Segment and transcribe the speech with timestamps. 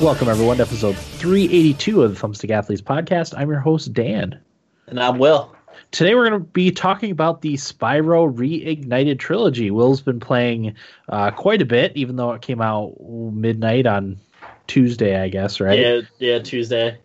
[0.00, 3.34] Welcome, everyone, to episode 382 of the Thumbstick Athletes podcast.
[3.36, 4.40] I'm your host, Dan.
[4.86, 5.54] And I'm Will.
[5.90, 9.70] Today, we're going to be talking about the Spyro Reignited trilogy.
[9.70, 10.74] Will's been playing
[11.10, 14.18] uh, quite a bit, even though it came out midnight on
[14.66, 15.78] Tuesday, I guess, right?
[15.78, 16.96] Yeah, yeah, Tuesday.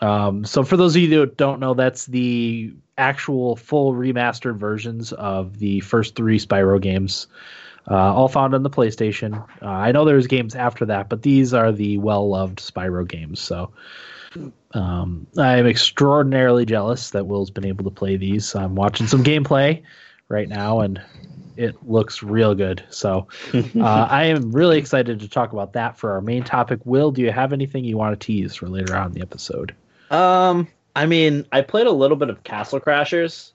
[0.00, 5.12] Um, so, for those of you that don't know, that's the actual full remastered versions
[5.12, 7.26] of the first three Spyro games
[7.90, 9.44] uh, all found on the PlayStation.
[9.62, 13.40] Uh, I know there's games after that, but these are the well loved Spyro games.
[13.40, 13.72] So
[14.72, 18.54] um, I'm extraordinarily jealous that Will's been able to play these.
[18.54, 19.82] I'm watching some gameplay
[20.28, 21.00] right now, and
[21.56, 22.82] it looks real good.
[22.90, 26.80] So uh, I am really excited to talk about that for our main topic.
[26.84, 29.74] Will, do you have anything you want to tease for later on in the episode?
[30.14, 33.50] Um, I mean, I played a little bit of Castle Crashers.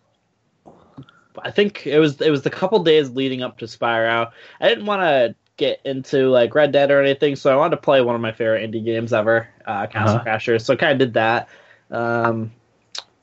[1.42, 4.32] I think it was it was the couple days leading up to Spyro.
[4.60, 7.82] I didn't want to get into like Red Dead or anything, so I wanted to
[7.82, 10.26] play one of my favorite indie games ever, uh, Castle uh-huh.
[10.26, 10.66] Crashers.
[10.66, 11.48] So kind of did that.
[11.92, 12.52] Um,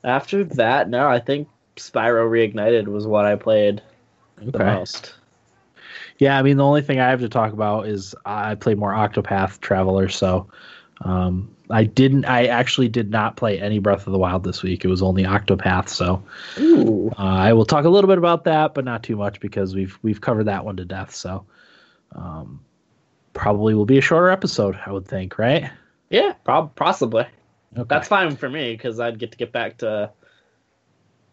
[0.03, 3.83] after that, no, I think Spyro Reignited was what I played
[4.41, 4.51] okay.
[4.51, 5.15] the most.
[6.19, 8.93] Yeah, I mean the only thing I have to talk about is I played more
[8.93, 10.49] Octopath Traveler, so
[11.03, 12.25] um, I didn't.
[12.25, 14.85] I actually did not play any Breath of the Wild this week.
[14.85, 15.89] It was only Octopath.
[15.89, 16.23] So
[16.59, 19.99] uh, I will talk a little bit about that, but not too much because we've
[20.03, 21.15] we've covered that one to death.
[21.15, 21.45] So
[22.13, 22.61] um,
[23.33, 24.79] probably will be a shorter episode.
[24.85, 25.71] I would think, right?
[26.09, 27.27] Yeah, prob- possibly.
[27.77, 27.87] Okay.
[27.89, 30.11] That's fine for me because I'd get to get back to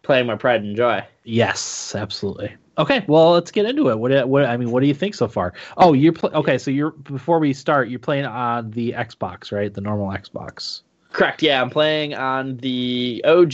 [0.04, 1.04] playing my pride and joy.
[1.24, 2.54] Yes, absolutely.
[2.76, 3.98] Okay, well, let's get into it.
[3.98, 5.54] What, what I mean, what do you think so far?
[5.76, 6.58] Oh, you're pl- okay.
[6.58, 9.72] So you're before we start, you're playing on the Xbox, right?
[9.72, 10.82] The normal Xbox.
[11.12, 11.42] Correct.
[11.42, 13.52] Yeah, I'm playing on the OG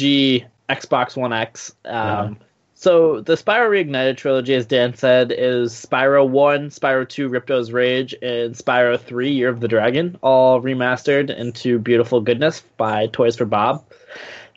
[0.70, 1.74] Xbox One X.
[1.84, 1.92] Um,
[2.38, 2.46] yeah.
[2.72, 8.14] So the Spyro Reignited trilogy, as Dan said, is Spyro One, Spyro Two, Ripto's Rage,
[8.22, 13.44] and Spyro Three, Year of the Dragon, all remastered into beautiful goodness by Toys for
[13.44, 13.84] Bob.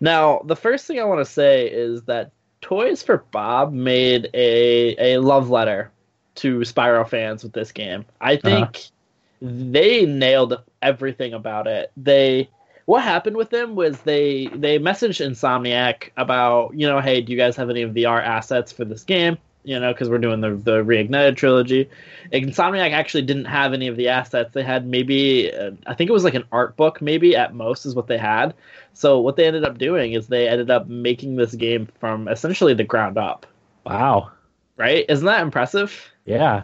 [0.02, 2.32] Now, the first thing I want to say is that
[2.62, 5.92] Toys for Bob made a a love letter
[6.36, 8.06] to Spyro fans with this game.
[8.22, 8.42] I uh-huh.
[8.42, 9.52] think uh-huh.
[9.72, 11.92] they nailed everything about it.
[11.98, 12.50] They
[12.86, 17.38] what happened with them was they they messaged Insomniac about you know hey do you
[17.38, 20.42] guys have any of the art assets for this game you know because we're doing
[20.42, 21.90] the the reignited trilogy.
[22.32, 24.54] Insomniac actually didn't have any of the assets.
[24.54, 27.86] They had maybe uh, I think it was like an art book maybe at most
[27.86, 28.54] is what they had.
[28.94, 32.74] So what they ended up doing is they ended up making this game from essentially
[32.74, 33.46] the ground up.
[33.86, 34.32] Wow.
[34.78, 35.06] Right?
[35.10, 36.12] Isn't that impressive?
[36.26, 36.64] Yeah.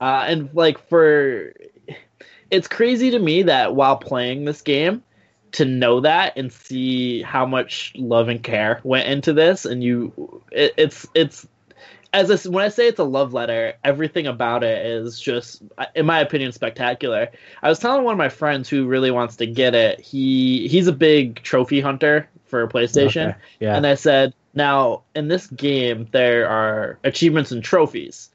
[0.00, 1.52] Uh, and like for
[2.50, 5.02] it's crazy to me that while playing this game
[5.52, 10.42] to know that and see how much love and care went into this and you
[10.52, 11.46] it, it's it's
[12.16, 15.62] as when I say it's a love letter, everything about it is just,
[15.94, 17.28] in my opinion, spectacular.
[17.62, 20.00] I was telling one of my friends who really wants to get it.
[20.00, 23.38] He he's a big trophy hunter for PlayStation, okay.
[23.60, 23.76] yeah.
[23.76, 28.30] and I said, now in this game there are achievements and trophies,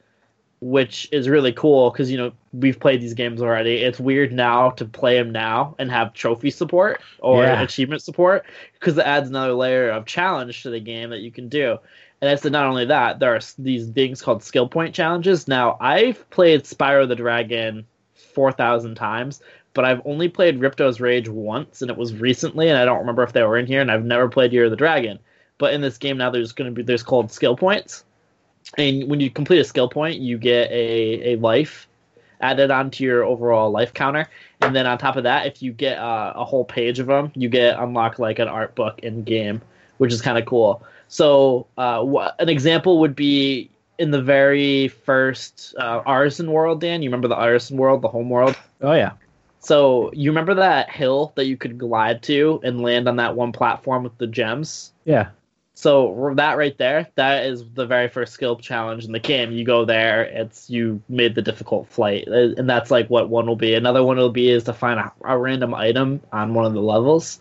[0.59, 3.77] which is really cool because you know we've played these games already.
[3.77, 7.61] It's weird now to play them now and have trophy support or yeah.
[7.61, 8.45] achievement support
[8.79, 11.79] because it adds another layer of challenge to the game that you can do.
[12.21, 15.47] And I said, not only that, there are these things called skill point challenges.
[15.47, 19.41] Now, I've played Spyro the Dragon 4,000 times,
[19.73, 23.23] but I've only played Ripto's Rage once, and it was recently, and I don't remember
[23.23, 25.17] if they were in here, and I've never played Year of the Dragon.
[25.57, 28.03] But in this game now, there's going to be, there's called skill points.
[28.77, 31.87] And when you complete a skill point, you get a, a life
[32.39, 34.27] added onto your overall life counter.
[34.61, 37.31] And then on top of that, if you get uh, a whole page of them,
[37.35, 39.61] you get unlock like an art book in game,
[39.97, 40.83] which is kind of cool.
[41.11, 47.01] So uh, wh- an example would be in the very first uh, Artisan World, Dan.
[47.01, 48.55] You remember the Artisan World, the home world?
[48.79, 49.11] Oh yeah.
[49.59, 53.51] So you remember that hill that you could glide to and land on that one
[53.51, 54.93] platform with the gems?
[55.03, 55.31] Yeah.
[55.81, 59.51] So that right there, that is the very first skill challenge in the game.
[59.51, 63.47] You go there, it's you made the difficult flight, uh, and that's like what one
[63.47, 63.73] will be.
[63.73, 66.81] Another one will be is to find a, a random item on one of the
[66.81, 67.39] levels,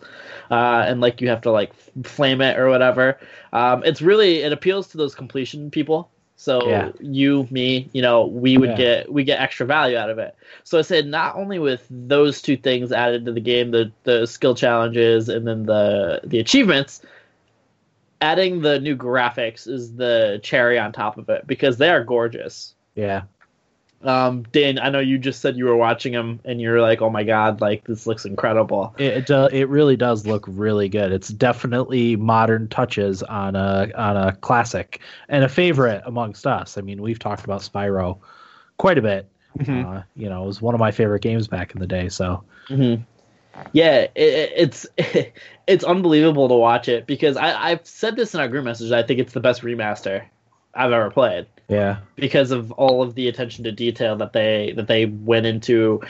[0.49, 1.71] uh, and like you have to like
[2.03, 3.19] flame it or whatever.
[3.53, 6.09] Um, it's really it appeals to those completion people.
[6.35, 6.91] So yeah.
[6.99, 8.75] you, me, you know, we would yeah.
[8.75, 10.35] get we get extra value out of it.
[10.63, 14.25] So I said not only with those two things added to the game, the the
[14.25, 17.03] skill challenges and then the the achievements
[18.21, 22.75] adding the new graphics is the cherry on top of it because they are gorgeous.
[22.95, 23.23] Yeah.
[24.03, 27.09] Um, Dan, I know you just said you were watching them and you're like, "Oh
[27.11, 31.11] my god, like this looks incredible." It it, do, it really does look really good.
[31.11, 36.79] It's definitely modern touches on a on a classic and a favorite amongst us.
[36.79, 38.17] I mean, we've talked about Spyro
[38.77, 39.27] quite a bit.
[39.67, 42.09] Uh, you know, it was one of my favorite games back in the day.
[42.09, 43.03] So Mm-hmm.
[43.73, 44.87] Yeah, it, it's
[45.67, 48.91] it's unbelievable to watch it because I, I've said this in our group message.
[48.91, 50.25] I think it's the best remaster
[50.73, 54.87] I've ever played yeah, because of all of the attention to detail that they that
[54.87, 56.01] they went into.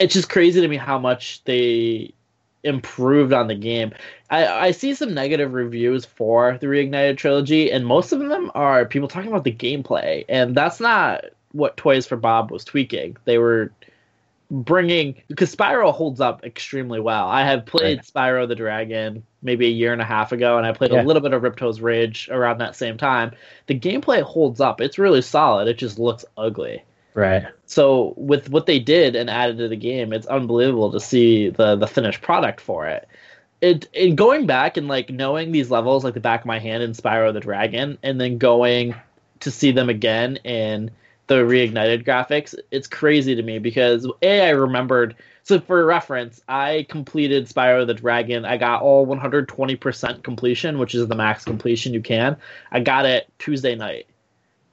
[0.00, 2.12] It's just crazy to me how much they
[2.64, 3.92] improved on the game.
[4.28, 8.84] I, I see some negative reviews for the Reignited trilogy, and most of them are
[8.84, 13.16] people talking about the gameplay, and that's not what Toys for Bob was tweaking.
[13.24, 13.72] They were
[14.50, 17.28] bringing because Spyro holds up extremely well.
[17.28, 18.06] I have played Right.
[18.06, 21.02] Spyro the Dragon maybe a year and a half ago, and I played Yeah.
[21.02, 23.32] a little bit of Ripto's Rage around that same time.
[23.68, 24.80] The gameplay holds up.
[24.80, 25.68] It's really solid.
[25.68, 26.82] It just looks ugly.
[27.14, 27.44] right.
[27.66, 31.76] So with what they did and added to the game, it's unbelievable to see the
[31.76, 33.06] the finished product for it.
[33.60, 36.82] It in going back and like knowing these levels like the back of my hand
[36.82, 38.94] in Spyro the Dragon, and then going
[39.40, 40.90] to see them again in
[41.30, 45.14] the reignited graphics, it's crazy to me because a I remembered.
[45.44, 48.44] So for reference, I completed Spyro the Dragon.
[48.44, 52.36] I got all 120% completion, which is the max completion you can.
[52.72, 54.06] I got it Tuesday night.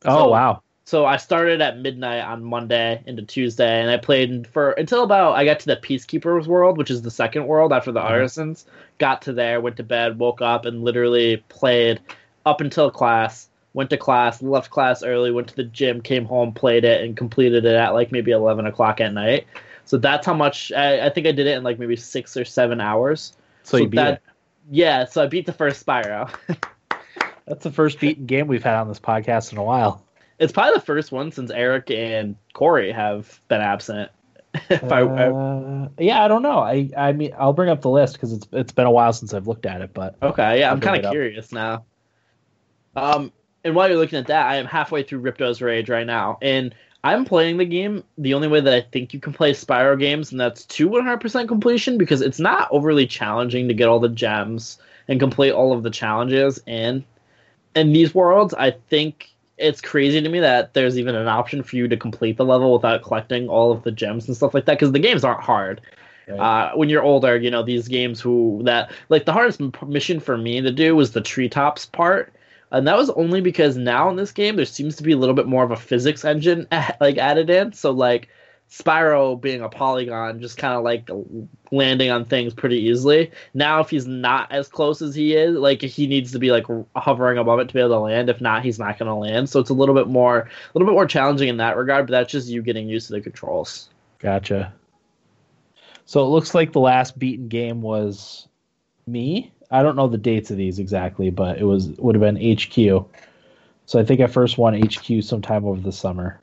[0.06, 0.62] Oh So- wow.
[0.84, 5.36] So I started at midnight on Monday into Tuesday, and I played for until about
[5.36, 8.10] I got to the Peacekeepers world, which is the second world after the Mhm.
[8.10, 8.66] Artisans.
[8.98, 12.00] Got to there, went to bed, woke up, and literally played
[12.46, 13.50] up until class.
[13.78, 17.16] Went to class, left class early, went to the gym, came home, played it, and
[17.16, 19.46] completed it at like maybe eleven o'clock at night.
[19.86, 22.44] So that's how much I, I think I did it in like maybe six or
[22.44, 23.38] seven hours.
[23.62, 24.22] So, you beat that, it.
[24.72, 26.34] Yeah, so I beat the first Spyro.
[27.46, 30.04] That's the first beaten game we've had on this podcast in a while.
[30.40, 34.10] It's probably the first one since Eric and Corey have been absent.
[34.72, 36.60] if I, Uh, yeah, I don't know.
[36.60, 39.36] I I mean, I'll bring up the list because it's it's been a while since
[39.36, 41.86] I've looked at it, but okay, yeah, I'm kind of curious now.
[42.96, 43.32] Um,
[43.68, 46.74] and while you're looking at that, I am halfway through Ripto's Rage right now, and
[47.04, 50.32] I'm playing the game the only way that I think you can play Spyro games,
[50.32, 54.80] and that's to 100% completion because it's not overly challenging to get all the gems
[55.10, 56.62] and complete all of the challenges.
[56.66, 57.04] And
[57.76, 61.76] in these worlds, I think it's crazy to me that there's even an option for
[61.76, 64.80] you to complete the level without collecting all of the gems and stuff like that
[64.80, 65.82] because the games aren't hard
[66.30, 70.20] uh, when you're older, you know these games who that like the hardest m- mission
[70.20, 72.34] for me to do was the treetops part,
[72.72, 75.36] and that was only because now in this game there seems to be a little
[75.36, 76.68] bit more of a physics engine
[77.00, 77.74] like added in.
[77.74, 78.30] So like
[78.70, 81.10] Spyro being a polygon, just kind of like
[81.72, 83.32] landing on things pretty easily.
[83.54, 86.66] Now if he's not as close as he is, like he needs to be like
[86.96, 88.30] hovering above it to be able to land.
[88.30, 89.50] If not, he's not going to land.
[89.50, 92.08] So it's a little bit more, a little bit more challenging in that regard.
[92.08, 93.90] But that's just you getting used to the controls.
[94.20, 94.74] Gotcha.
[96.06, 98.48] So it looks like the last beaten game was
[99.06, 99.54] me.
[99.72, 103.06] I don't know the dates of these exactly, but it was would have been HQ.
[103.86, 106.40] So I think I first won HQ sometime over the summer.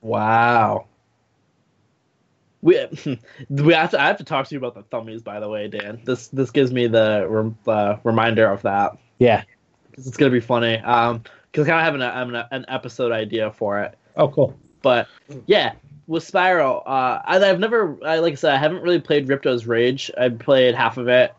[0.00, 0.86] Wow.
[2.60, 2.76] We
[3.50, 4.00] we have to.
[4.00, 6.00] I have to talk to you about the thummies, by the way, Dan.
[6.04, 9.42] This this gives me the rem, uh, reminder of that Yeah.
[9.90, 10.78] because it's gonna be funny.
[10.78, 13.98] Um, because kind of having a, having a, an episode idea for it.
[14.16, 14.56] Oh, cool.
[14.80, 15.06] But
[15.46, 15.72] yeah,
[16.06, 19.66] with Spyro, uh, I, I've never, I, like I said, I haven't really played Ripto's
[19.66, 20.10] Rage.
[20.18, 21.34] I played half of it,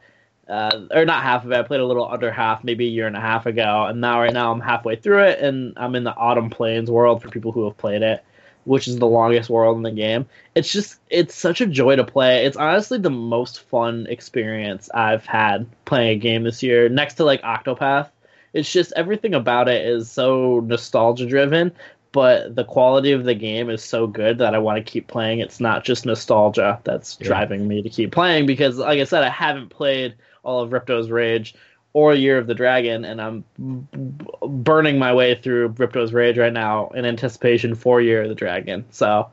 [0.47, 1.57] uh, or not half of it.
[1.57, 4.19] I played a little under half, maybe a year and a half ago, and now
[4.19, 7.51] right now I'm halfway through it, and I'm in the Autumn Plains world for people
[7.51, 8.23] who have played it,
[8.65, 10.25] which is the longest world in the game.
[10.55, 12.45] It's just, it's such a joy to play.
[12.45, 17.23] It's honestly the most fun experience I've had playing a game this year, next to
[17.23, 18.09] like Octopath.
[18.53, 21.71] It's just everything about it is so nostalgia driven
[22.13, 25.39] but the quality of the game is so good that I want to keep playing.
[25.39, 27.27] It's not just nostalgia that's Yeah.
[27.27, 31.09] driving me to keep playing because, like I said, I haven't played all of Ripto's
[31.09, 31.55] Rage
[31.93, 36.53] or Year of the Dragon, and I'm b- burning my way through Ripto's Rage right
[36.53, 38.85] now in anticipation for Year of the Dragon.
[38.89, 39.31] So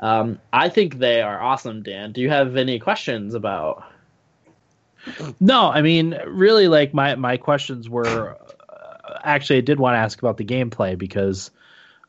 [0.00, 2.12] um, I think they are awesome, Dan.
[2.12, 3.84] Do you have any questions about?
[5.40, 8.36] No, I mean, really, like my my questions were
[8.68, 11.50] uh, actually I did want to ask about the gameplay because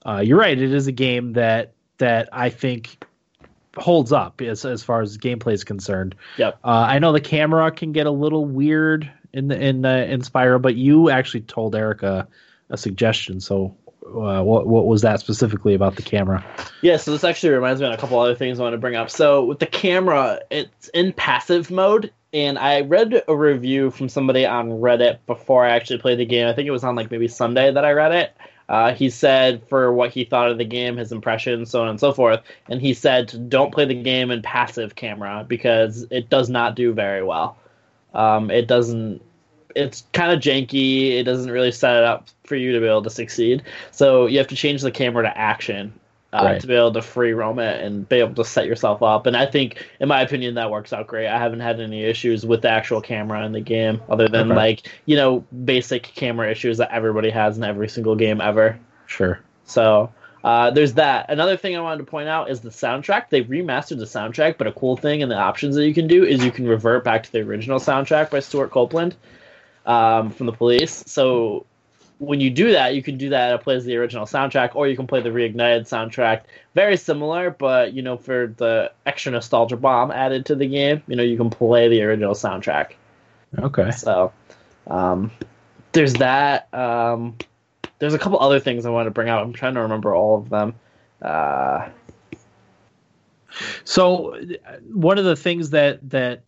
[0.05, 0.57] uh, you're right.
[0.57, 3.03] It is a game that that I think
[3.77, 6.15] holds up as as far as gameplay is concerned.
[6.37, 6.59] Yep.
[6.63, 10.21] Uh, I know the camera can get a little weird in the in uh, in
[10.21, 12.27] Spyro, but you actually told Erica
[12.69, 13.39] a suggestion.
[13.39, 13.75] So,
[14.05, 16.45] uh, what what was that specifically about the camera?
[16.81, 18.95] Yeah, so this actually reminds me of a couple other things I want to bring
[18.95, 19.09] up.
[19.09, 24.45] So with the camera, it's in passive mode, and I read a review from somebody
[24.45, 26.47] on Reddit before I actually played the game.
[26.47, 28.35] I think it was on like maybe Sunday that I read it.
[28.69, 31.99] Uh, he said for what he thought of the game, his impressions, so on and
[31.99, 32.41] so forth.
[32.69, 36.93] And he said, don't play the game in passive camera because it does not do
[36.93, 37.57] very well.
[38.13, 39.21] Um, it doesn't.
[39.75, 41.11] It's kind of janky.
[41.11, 43.63] It doesn't really set it up for you to be able to succeed.
[43.91, 45.99] So you have to change the camera to action
[46.33, 46.59] uh, Right.
[46.61, 49.27] to be able to free roam it and be able to set yourself up.
[49.27, 51.27] And I think, in my opinion, that works out great.
[51.27, 54.55] I haven't had any issues with the actual camera in the game, other than Okay.
[54.57, 58.77] like you know basic camera issues that everybody has in every single game ever.
[59.05, 59.39] Sure.
[59.65, 60.11] So
[60.43, 61.29] uh, there's that.
[61.29, 63.29] Another thing I wanted to point out is the soundtrack.
[63.29, 66.25] They've remastered the soundtrack, but a cool thing and the options that you can do
[66.25, 69.15] is you can revert back to the original soundtrack by Stewart Copeland
[69.85, 71.03] um, from the Police.
[71.07, 71.65] So
[72.25, 73.53] when you do that, you can do that.
[73.53, 76.41] It plays the original soundtrack, or you can play the reignited soundtrack.
[76.75, 81.15] Very similar, but you know, for the extra nostalgia bomb added to the game, you
[81.15, 82.93] know, you can play the original soundtrack.
[83.59, 83.91] Okay.
[83.91, 84.31] So
[84.87, 85.31] um,
[85.91, 86.73] there's that.
[86.73, 87.37] Um,
[87.99, 89.43] there's a couple other things I want to bring out.
[89.43, 90.75] I'm trying to remember all of them.
[91.21, 91.89] Uh,
[93.83, 94.37] So
[94.91, 96.41] one of the things that that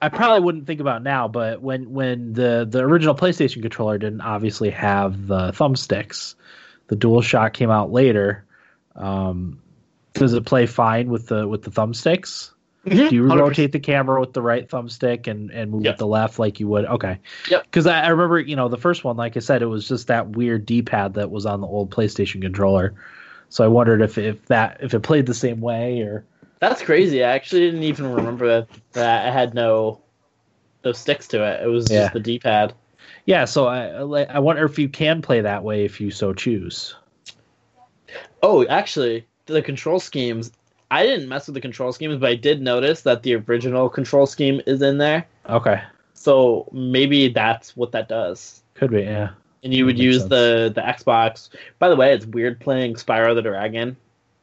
[0.00, 4.20] I probably wouldn't think about now, but when when the the original PlayStation controller didn't
[4.20, 6.34] obviously have the thumbsticks,
[6.88, 8.44] the DualShock came out later.
[8.94, 9.60] Um,
[10.14, 12.50] does it play fine with the with the thumbsticks?
[12.88, 13.38] Do you 100%.
[13.40, 15.94] rotate the camera with the right thumbstick and, and move Yep.
[15.94, 16.86] with the left like you would?
[16.86, 17.18] Okay.
[17.50, 17.64] Yep.
[17.64, 20.06] Because I, I remember, you know, the first one, like I said, it was just
[20.06, 22.94] that weird D-pad that was on the old PlayStation controller.
[23.50, 26.24] So I wondered if if that if it played the same way or
[26.60, 27.22] That's crazy.
[27.24, 30.00] I actually didn't even remember that, that it had no
[30.84, 31.62] no sticks to it.
[31.62, 32.02] It was Yeah.
[32.02, 32.72] just the D-pad.
[33.26, 33.44] yeah.
[33.44, 36.94] So I I wonder if you can play that way if you so choose.
[38.42, 40.52] Oh, actually, the control schemes.
[40.90, 44.26] I didn't mess with the control schemes, but I did notice that the original control
[44.26, 45.26] scheme is in there.
[45.50, 45.82] Okay.
[46.14, 48.62] So maybe that's what that does.
[48.74, 49.02] Could be.
[49.02, 49.30] Yeah.
[49.64, 50.30] and you would use sense.
[50.30, 51.50] the the Xbox.
[51.78, 53.96] By the way, it's weird playing Spyro the Dragon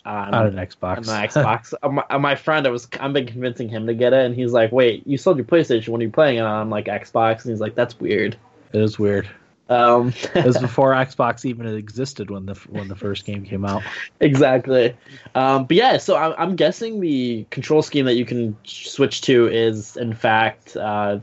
[0.06, 1.06] on, On an on Xbox.
[1.06, 1.74] the Xbox.
[1.84, 4.36] Uh, my, uh, my friend, I was I've been convincing him to get it, and
[4.36, 7.52] he's like, "Wait, you sold your PlayStation when you're playing it on like Xbox?" And
[7.52, 8.38] he's like, "That's weird."
[8.74, 9.28] it is weird.
[9.70, 13.82] Um, It was before Xbox even existed when the when the first game came out.
[14.20, 14.96] exactly.
[15.34, 19.48] Um, but yeah, so I'm, I'm guessing the control scheme that you can switch to
[19.48, 21.20] is in fact uh,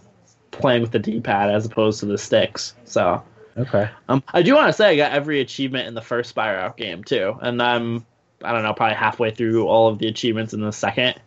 [0.51, 2.75] playing with the D-pad as opposed to the sticks.
[2.85, 3.23] So.
[3.57, 3.89] Okay.
[4.09, 7.05] Um, I do want to say I got every achievement in the first Spyro game
[7.05, 8.07] too, and I'm
[8.45, 11.21] I don't know probably halfway through all of the achievements in the second.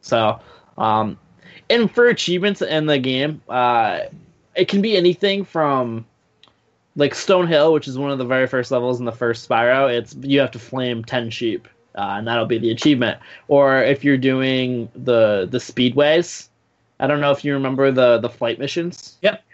[0.00, 0.40] So,
[0.76, 1.18] um,
[1.70, 4.00] and for achievements in the game, uh,
[4.54, 6.06] it can be anything from
[6.96, 9.92] like Stonehill, which is one of the very first levels in the first Spyro.
[9.92, 13.18] It's you have to flame ten sheep, uh, and that'll be the achievement.
[13.46, 16.48] Or if you're doing the the speedways,
[17.00, 19.16] I don't know if you remember the the flight missions.
[19.22, 19.44] Yep.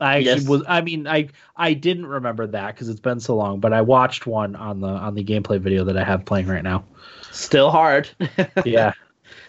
[0.00, 0.48] I actually Yes.
[0.48, 0.62] was.
[0.68, 3.60] I mean, I I didn't remember that because it's been so long.
[3.60, 6.62] But I watched one on the on the gameplay video that I have playing right
[6.62, 6.84] now.
[7.30, 8.08] Still hard.
[8.64, 8.92] Yeah.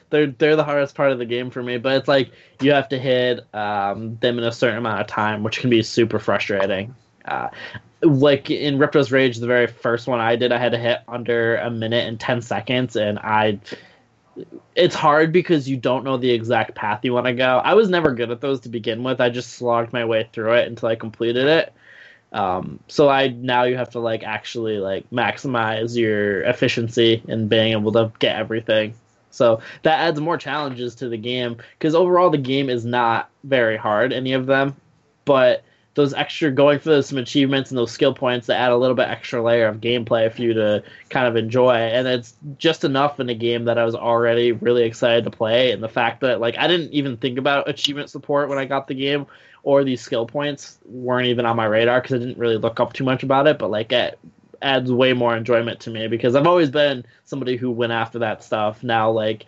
[0.10, 1.77] they're they're the hardest part of the game for me.
[1.77, 2.31] But it's like
[2.62, 5.84] you have to hit um, them in a certain amount of time, which can be
[5.84, 6.95] super frustrating.
[7.25, 7.50] Uh,
[8.01, 11.57] like in Ripto's Rage, the very first one I did, I had to hit under
[11.57, 13.60] a minute and ten seconds, and I.
[14.75, 17.62] It's hard because you don't know the exact path you want to go.
[17.63, 19.22] I was never good at those to begin with.
[19.22, 21.74] I just slogged my way through it until I completed it.
[22.34, 27.72] Um, so I now you have to like actually like maximize your efficiency and being
[27.72, 28.96] able to get everything.
[29.32, 33.77] So that adds more challenges to the game because overall the game is not very
[33.77, 34.75] hard, any of them,
[35.24, 35.63] but
[35.96, 38.96] those extra going for those some achievements and those skill points that add a little
[38.96, 43.20] bit extra layer of gameplay for you to kind of enjoy, and it's just enough
[43.20, 46.40] in a game that I was already really excited to play, and the fact that
[46.40, 49.25] like I didn't even think about achievement support when I got the game,
[49.64, 52.94] or these skill points weren't even on my radar because I didn't really look up
[52.94, 54.20] too much about it, but like it
[54.62, 58.44] adds way more enjoyment to me because I've always been somebody who went after that
[58.44, 58.84] stuff.
[58.84, 59.46] Now, like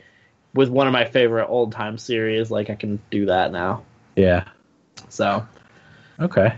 [0.53, 3.83] with one of my favorite old time series, like I can do that now.
[4.15, 4.45] Yeah.
[5.09, 5.45] So
[6.19, 6.55] Okay.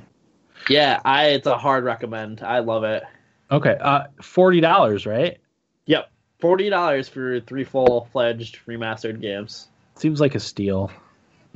[0.69, 2.41] yeah, I it's a hard recommend.
[2.41, 3.03] I love it.
[3.51, 3.77] Okay.
[3.79, 5.37] Uh, forty dollars, right?
[5.85, 9.67] Yep, forty dollars for three full fledged remastered games.
[9.95, 10.91] Seems like a steal.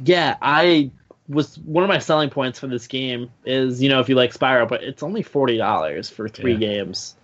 [0.04, 0.92] Yeah, I
[1.30, 4.34] was one of my selling points for this game is you know if you like
[4.34, 6.60] Spyro, but it's only forty dollars for three Yeah.
[6.60, 7.16] games.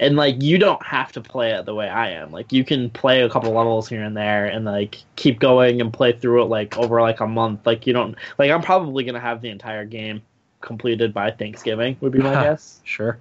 [0.00, 2.30] And like you don't have to play it the way I am.
[2.30, 5.92] Like you can play a couple levels here and there and like keep going and
[5.92, 7.66] play through it like over like a month.
[7.66, 10.22] Like you don't like I'm probably gonna have the entire game
[10.60, 12.80] completed by Thanksgiving would be my guess.
[12.84, 13.18] Sure.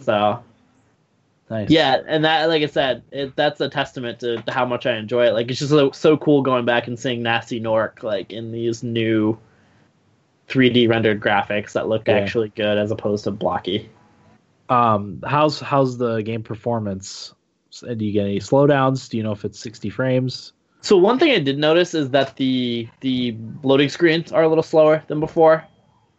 [0.00, 0.42] So
[1.50, 1.70] Nice.
[1.70, 5.28] yeah, and that, like I said, it, that's a testament to how much I enjoy
[5.28, 5.32] it.
[5.32, 8.82] Like, it's just so, so cool going back and seeing Nasty Norc like in these
[8.82, 9.38] new
[10.48, 12.16] 3D rendered graphics that look Yeah.
[12.18, 13.88] actually good as opposed to blocky.
[14.68, 17.34] Um, how's how's the game performance?
[17.80, 19.08] Do you get any slowdowns?
[19.08, 20.52] Do you know if it's 60 frames?
[20.80, 24.62] So one thing I did notice is that the the loading screens are a little
[24.62, 25.66] slower than before.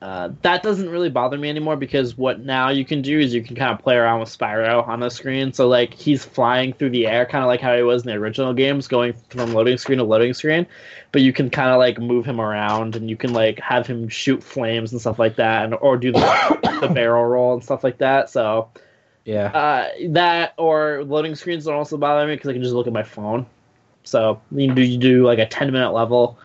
[0.02, 3.44] Uh, that doesn't really bother me anymore because what now you can do is you
[3.44, 5.52] can kind of play around with Spyro on the screen.
[5.52, 8.16] So like he's flying through the air, kind of like how he was in the
[8.16, 10.66] original games, going from loading screen to loading screen.
[11.12, 14.08] But you can kind of like move him around, and you can like have him
[14.08, 17.84] shoot flames and stuff like that, and or do the, the barrel roll and stuff
[17.84, 18.30] like that.
[18.30, 18.70] So
[19.26, 19.48] Yeah.
[19.48, 22.94] uh, that or loading screens don't also bother me because I can just look at
[22.94, 23.46] my phone.
[24.04, 26.40] So you do you do like a ten minute level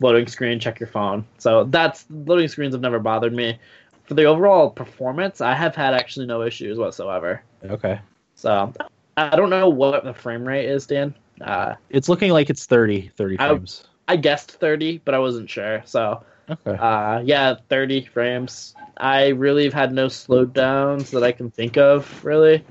[0.00, 1.24] loading screen, check your phone.
[1.38, 3.58] So that's loading screens have never bothered me.
[4.04, 7.42] For the overall performance, I have had actually no issues whatsoever.
[7.64, 8.00] Okay.
[8.34, 8.72] So
[9.16, 11.14] I don't know what the frame rate is, Dan.
[11.40, 13.84] Uh, It's looking like it's 30 30 I- frames.
[14.10, 15.82] I guessed thirty, but I wasn't sure.
[15.84, 16.70] So Okay.
[16.80, 18.74] uh, yeah, thirty frames.
[18.96, 22.24] I really have had no slowdowns that I can think of.
[22.24, 22.64] Really.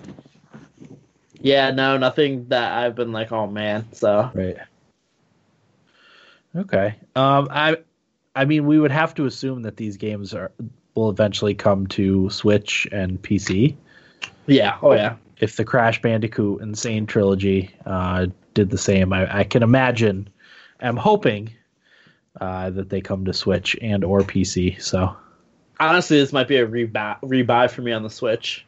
[1.39, 3.85] Yeah, no, nothing that I've been like, oh man.
[3.93, 4.57] So Right.
[6.57, 6.95] Okay.
[7.15, 7.77] Um, I,
[8.35, 10.51] I mean, we would have to assume that these games are
[10.95, 13.75] will eventually come to Switch and PC.
[14.47, 15.15] yeah, oh yeah.
[15.39, 20.29] If the Crash Bandicoot Insane trilogy uh, did the same, I, I can imagine.
[20.79, 21.53] I'm hoping
[22.41, 24.81] uh, that they come to Switch and or PC.
[24.81, 25.15] So,
[25.79, 28.65] Honestly, this might be a rebuy, rebuy for me on the Switch.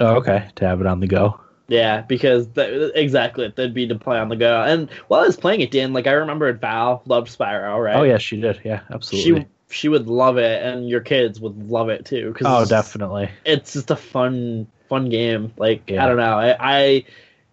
[0.00, 1.38] oh, okay, to have it on the go.
[1.68, 4.62] Yeah, because th- exactly, that'd be to play on the go.
[4.62, 7.96] And while I was playing it, Dan, like I remembered Val loved Spyro, right?
[7.96, 8.60] Oh yeah, she did.
[8.64, 9.42] Yeah, absolutely.
[9.42, 12.32] She she would love it, and your kids would love it too.
[12.38, 13.28] Cause oh, it's- definitely.
[13.44, 16.02] it's just a fun fun game like Yeah.
[16.02, 17.04] i don't know i i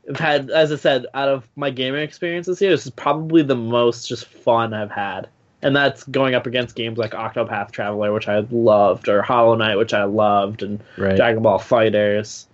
[0.08, 3.58] have had as i said out of my gaming experiences here this is probably the
[3.58, 5.28] most just fun i've had
[5.62, 9.76] and that's going up against games like octopath traveler which i loved or hollow knight
[9.76, 11.18] which i loved and Right.
[11.18, 12.48] dragon ball fighters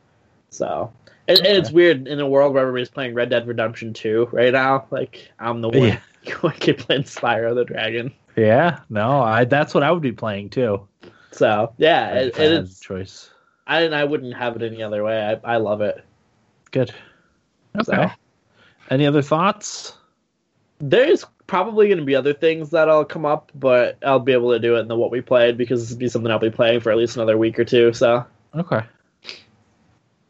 [0.50, 0.92] so
[1.28, 4.54] and, and it's weird in a world where everybody's playing red dead redemption 2 right
[4.54, 6.00] now like i'm the one Yeah.
[6.42, 8.80] going to playing spyro the dragon Yeah.
[8.90, 9.44] No, I.
[9.46, 10.88] That's what I would be playing too.
[11.32, 13.30] so yeah it, it is choice.
[13.68, 16.04] I, and I wouldn't have it any other way i, I love it
[16.72, 16.94] Good.
[17.84, 18.12] So- Okay.
[18.90, 19.94] Any other thoughts?
[20.80, 24.60] There's probably going to be other things that'll come up, but I'll be able to
[24.60, 26.80] do it in the what we played because this will be something I'll be playing
[26.82, 27.94] for at least another week or two.
[27.94, 28.82] So Okay.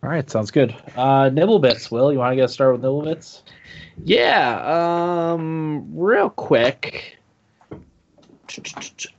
[0.04, 0.76] All right, sounds good.
[0.96, 2.12] Uh, nibble bits, Will.
[2.12, 3.42] You want to get started with Nibblebits?
[4.04, 7.18] yeah, um, real quick,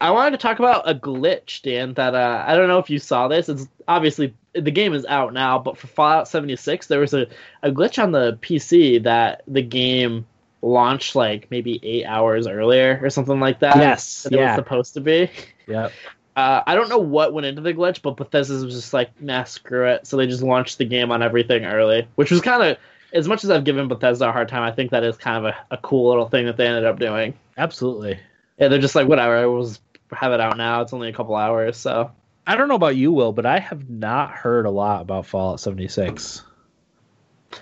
[0.00, 1.94] I wanted to talk about a glitch, Dan.
[1.94, 3.48] That uh, I don't know if you saw this.
[3.48, 7.26] It's obviously the game is out now, but for Fallout 76, there was a,
[7.62, 10.26] a glitch on the PC that the game
[10.60, 13.76] launched like maybe eight hours earlier or something like that.
[13.76, 14.56] Yes, than it was yeah.
[14.56, 15.30] supposed to be.
[15.66, 15.92] Yep.
[16.34, 19.44] Uh, I don't know what went into the glitch, but Bethesda was just like, nah,
[19.44, 20.06] screw it.
[20.06, 22.78] So they just launched the game on everything early, which was kind of,
[23.12, 25.52] as much as I've given Bethesda a hard time, I think that is kind of
[25.52, 27.34] a, a cool little thing that they ended up doing.
[27.58, 28.18] Absolutely.
[28.58, 29.80] Yeah, they're just like, whatever, I was
[30.12, 30.80] have it out now.
[30.82, 32.10] It's only a couple hours, so
[32.46, 35.60] I don't know about you, Will, but I have not heard a lot about Fallout
[35.60, 36.42] 76.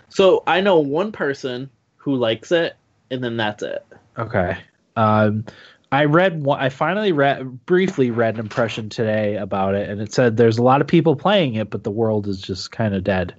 [0.08, 2.76] so I know one person who likes it,
[3.10, 3.84] and then that's it.
[4.16, 4.56] Okay.
[4.96, 5.44] Um,
[5.92, 6.60] I read one.
[6.60, 10.62] I finally read briefly read an impression today about it, and it said there's a
[10.62, 13.34] lot of people playing it, but the world is just kind of dead.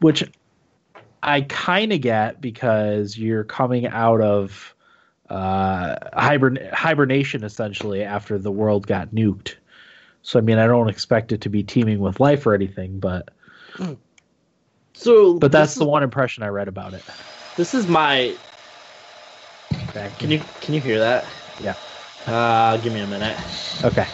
[0.00, 0.24] Which
[1.22, 4.74] I kind of get because you're coming out of
[5.28, 9.56] uh, hibern- hibernation essentially after the world got nuked.
[10.22, 13.28] So I mean, I don't expect it to be teeming with life or anything, but
[14.94, 17.02] So, but that's the one impression I read about it.
[17.56, 18.34] This is my.
[19.94, 21.24] Back Can you can you hear that?
[21.60, 21.74] Yeah.
[22.26, 23.38] Uh, give me a minute.
[23.84, 24.06] Okay.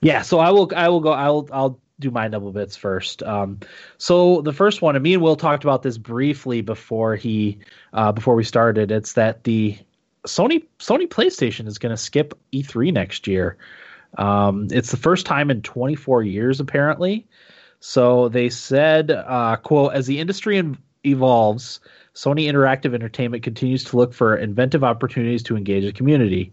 [0.00, 3.22] Yeah, so I will I will go I'll I'll do my double bits first.
[3.22, 3.58] Um,
[3.98, 7.58] so the first one, and me and Will talked about this briefly before he
[7.92, 8.90] uh, before we started.
[8.90, 9.76] It's that the
[10.26, 13.56] Sony Sony PlayStation is going to skip E3 next year.
[14.16, 17.26] Um, it's the first time in 24 years apparently.
[17.80, 21.80] So they said, uh, "quote As the industry in- evolves,
[22.14, 26.52] Sony Interactive Entertainment continues to look for inventive opportunities to engage the community."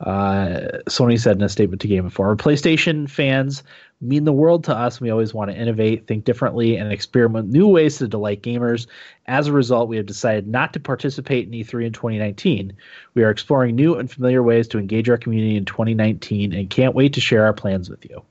[0.00, 3.62] Uh, Sony said in a statement to Game Informer, "PlayStation fans
[4.00, 4.98] mean the world to us.
[4.98, 8.86] We always want to innovate, think differently, and experiment new ways to delight gamers.
[9.26, 12.72] As a result, we have decided not to participate in E3 in 2019.
[13.12, 16.94] We are exploring new and familiar ways to engage our community in 2019, and can't
[16.94, 18.22] wait to share our plans with you."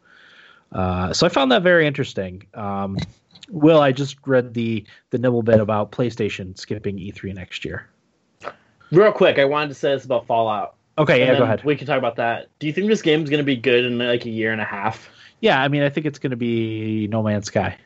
[0.71, 2.43] Uh, so I found that very interesting.
[2.53, 2.97] Um,
[3.49, 7.89] Will, I just read the the nibble bit about PlayStation skipping E3 next year.
[8.91, 10.75] Real quick, I wanted to say this about Fallout.
[10.97, 11.63] Okay, yeah, go ahead.
[11.63, 12.49] We can talk about that.
[12.59, 14.59] Do you think this game is going to be good in like a year and
[14.59, 15.09] a half?
[15.39, 17.77] Yeah, I mean, I think it's going to be No Man's Sky.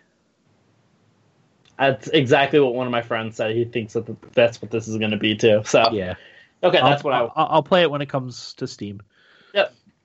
[1.78, 3.56] That's exactly what one of my friends said.
[3.56, 5.62] He thinks that that's what this is going to be too.
[5.66, 6.16] So Yeah,
[6.64, 7.20] okay, that's I'll, what I.
[7.20, 9.02] I'll, I'll play it when it comes to Steam.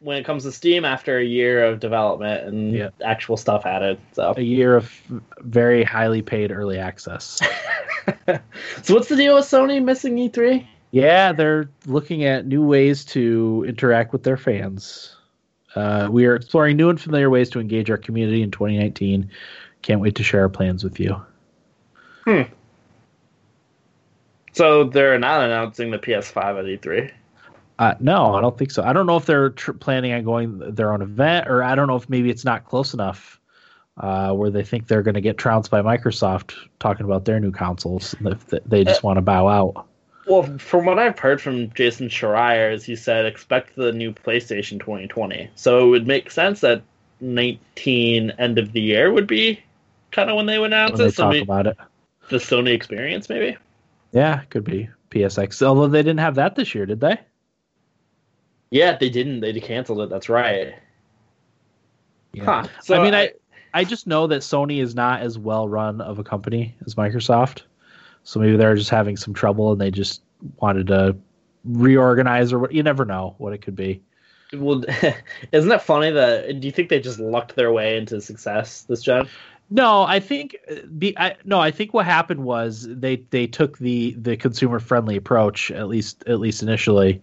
[0.00, 2.90] When it comes to Steam, after a year of development and Yeah.
[3.04, 3.98] actual stuff added.
[4.12, 4.92] So A year of
[5.40, 7.40] very highly paid early access.
[8.82, 10.64] so what's the deal with Sony missing E E3?
[10.92, 15.16] yeah, they're looking at new ways to interact with their fans.
[15.74, 19.30] Uh, we are exploring new and familiar ways to engage our community in 2019.
[19.82, 21.20] Can't wait to share our plans with you.
[22.24, 22.42] Hmm.
[24.52, 27.10] So they're not announcing the PS5 at E E3.
[27.78, 28.82] Uh, no, I don't think so.
[28.82, 31.86] I don't know if they're tr- planning on going their own event, or I don't
[31.86, 33.40] know if maybe it's not close enough
[33.96, 37.52] uh, where they think they're going to get trounced by Microsoft talking about their new
[37.52, 38.16] consoles.
[38.20, 39.86] If they just want to bow out.
[40.26, 44.78] Well, from what I've heard from Jason Schreier, is he said expect the new PlayStation
[44.78, 45.48] 2020.
[45.54, 46.82] So it would make sense that
[47.20, 49.60] 19 end of the year would be
[50.10, 51.14] kind of when they would announce When they it.
[51.14, 51.76] So talk maybe about it,
[52.28, 53.56] the Sony experience, maybe.
[54.12, 55.62] yeah, could be PSX.
[55.62, 57.18] Although they didn't have that this year, did they?
[58.70, 59.40] Yeah, they didn't.
[59.40, 60.10] They canceled it.
[60.10, 60.74] That's right.
[62.38, 62.66] Huh.
[62.82, 63.32] So I mean, I
[63.74, 67.62] I just know that Sony is not as well run of a company as Microsoft,
[68.24, 70.22] so maybe they're just having some trouble and they just
[70.60, 71.16] wanted to
[71.64, 72.72] reorganize or what.
[72.72, 74.02] You never know what it could be.
[74.52, 74.84] well,
[75.52, 76.60] isn't it funny that?
[76.60, 79.28] Do you think they just lucked their way into success this gen?
[79.70, 80.56] No, I think
[80.96, 85.16] be I, no, I think what happened was they they took the the consumer friendly
[85.16, 87.20] approach at least at least initially,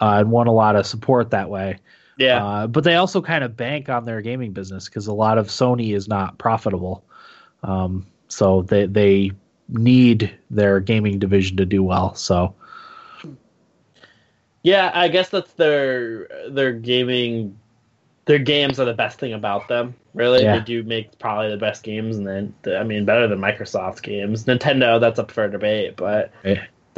[0.00, 1.78] uh, and won a lot of support that way.
[2.16, 2.44] Yeah.
[2.44, 5.46] Uh, but they also kind of bank on their gaming business because a lot of
[5.48, 7.04] Sony is not profitable,
[7.62, 9.32] um, so they they
[9.68, 12.14] need their gaming division to do well.
[12.14, 12.54] So
[14.62, 17.56] Yeah, I guess that's their their gaming
[18.24, 19.94] their games are the best thing about them.
[20.12, 20.58] Really, Yeah.
[20.58, 24.44] they do make probably the best games, and then I mean better than Microsoft's games.
[24.44, 26.32] Nintendo, that's up for debate, but.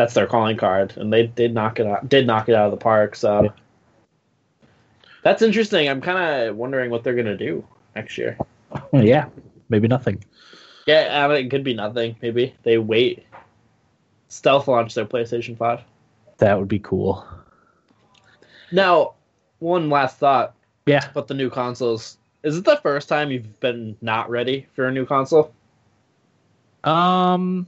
[0.00, 2.08] That's their calling card, and they did knock it out.
[2.08, 3.14] Did knock it out of the park.
[3.14, 3.50] So Yeah.
[5.22, 5.90] that's interesting.
[5.90, 7.62] I'm kind of wondering what they're gonna do
[7.94, 8.38] next year.
[8.94, 9.26] yeah,
[9.68, 10.24] maybe nothing.
[10.86, 12.16] Yeah, I mean, it could be nothing.
[12.22, 13.26] Maybe they wait,
[14.28, 15.82] stealth launch their PlayStation Five.
[16.38, 17.22] That would be cool.
[18.72, 19.16] Now,
[19.58, 20.54] one last thought.
[20.86, 21.08] Yeah.
[21.10, 22.16] about the new consoles.
[22.42, 25.52] Is it the first time you've been not ready for a new console?
[26.84, 27.66] Um,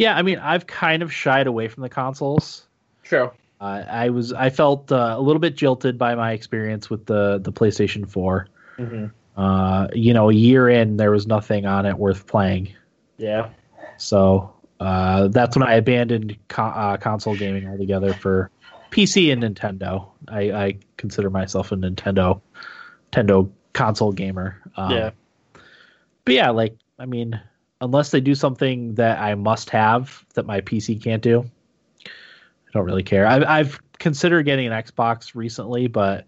[0.00, 2.66] yeah, I mean, I've kind of shied away from the consoles.
[3.02, 3.30] True.
[3.60, 7.38] Uh, I was I felt uh, a little bit jilted by my experience with the
[7.38, 8.48] the PlayStation 4.
[8.78, 9.06] Mm-hmm.
[9.38, 12.72] Uh, you know, a year in, there was nothing on it worth playing.
[13.18, 13.50] Yeah.
[13.98, 18.50] So uh, that's when I abandoned co- uh, console gaming altogether for
[18.90, 20.08] PC and Nintendo.
[20.28, 22.40] I, I consider myself a Nintendo
[23.12, 24.62] Nintendo console gamer.
[24.78, 25.10] Um, yeah.
[26.24, 27.38] But yeah, like I mean,
[27.80, 31.48] unless they do something that I must have that my PC can't do,
[32.04, 33.26] I don't really care.
[33.26, 36.26] I've, I've considered getting an Xbox recently, but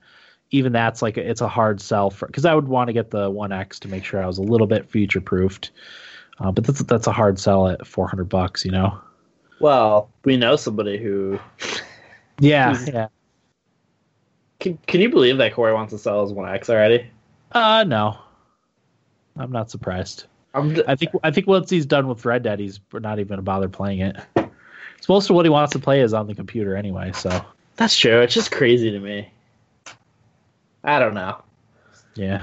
[0.50, 3.30] even that's like it's a hard sell for because I would want to get the
[3.30, 5.70] One X to make sure I was a little bit future proofed.
[6.38, 8.98] Uh, but that's that's a hard sell at four hundred bucks, you know.
[9.60, 11.38] Well, we know somebody who.
[12.40, 13.06] Yeah, yeah.
[14.58, 17.06] Can, can you believe that Corey wants to sell his One X already?
[17.52, 18.18] Uh, no,
[19.36, 20.24] I'm not surprised.
[20.54, 23.28] I'm d- I think I think once he's done with Red Dead, he's not even
[23.28, 24.16] gonna bother playing it.
[24.98, 27.12] It's most of what he wants to play is on the computer anyway.
[27.12, 27.44] So
[27.76, 28.20] that's true.
[28.20, 29.32] It's just crazy to me.
[30.84, 31.42] I don't know,
[32.14, 32.42] yeah,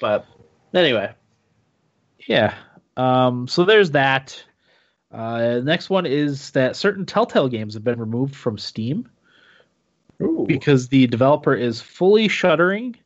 [0.00, 0.26] but
[0.74, 1.12] anyway,
[2.26, 2.54] yeah.
[2.96, 4.42] Um, so there's that.
[5.10, 9.08] Uh, next one is that certain Telltale games have been removed from Steam
[10.22, 10.46] Ooh.
[10.48, 12.96] because the developer is fully shuttering,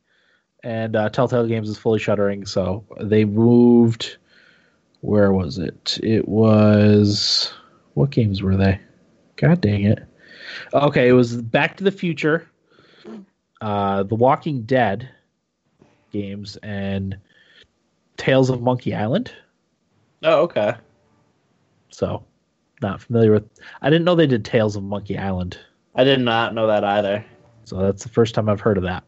[0.66, 2.44] and uh, Telltale Games is fully shuttering.
[2.44, 4.16] So they moved.
[5.00, 6.00] Where was it?
[6.02, 7.55] It was
[7.94, 8.81] what games were they?
[9.37, 10.02] God dang it!
[10.74, 12.48] Okay, it was Back to the Future,
[13.61, 15.09] uh, The Walking Dead
[16.11, 17.16] games, and
[18.16, 19.31] Tales of Monkey Island.
[20.24, 20.74] oh, okay.
[21.90, 22.24] So,
[22.83, 23.48] not familiar with.
[23.83, 25.59] I didn't know they did Tales of Monkey Island.
[25.94, 27.24] I did not know that either.
[27.64, 29.05] So that's the first time I've heard of that.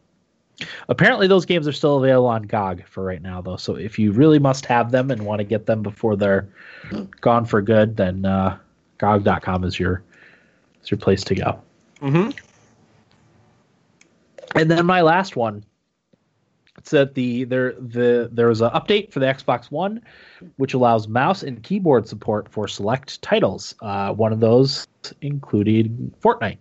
[0.89, 3.57] Apparently, those games are still available on GOG for right now, though.
[3.57, 6.49] So if you really must have them and want to get them before they're
[7.21, 8.57] gone for good, then uh,
[8.97, 10.03] GOG.com is your
[10.83, 11.61] is your place to go.
[12.01, 12.31] Mm-hmm.
[14.55, 15.63] And then my last one
[16.79, 20.01] It's that the there the there was an update for the Xbox One,
[20.55, 23.75] which allows mouse and keyboard support for select titles.
[23.81, 24.87] Uh, one of those
[25.21, 26.57] included Fortnite.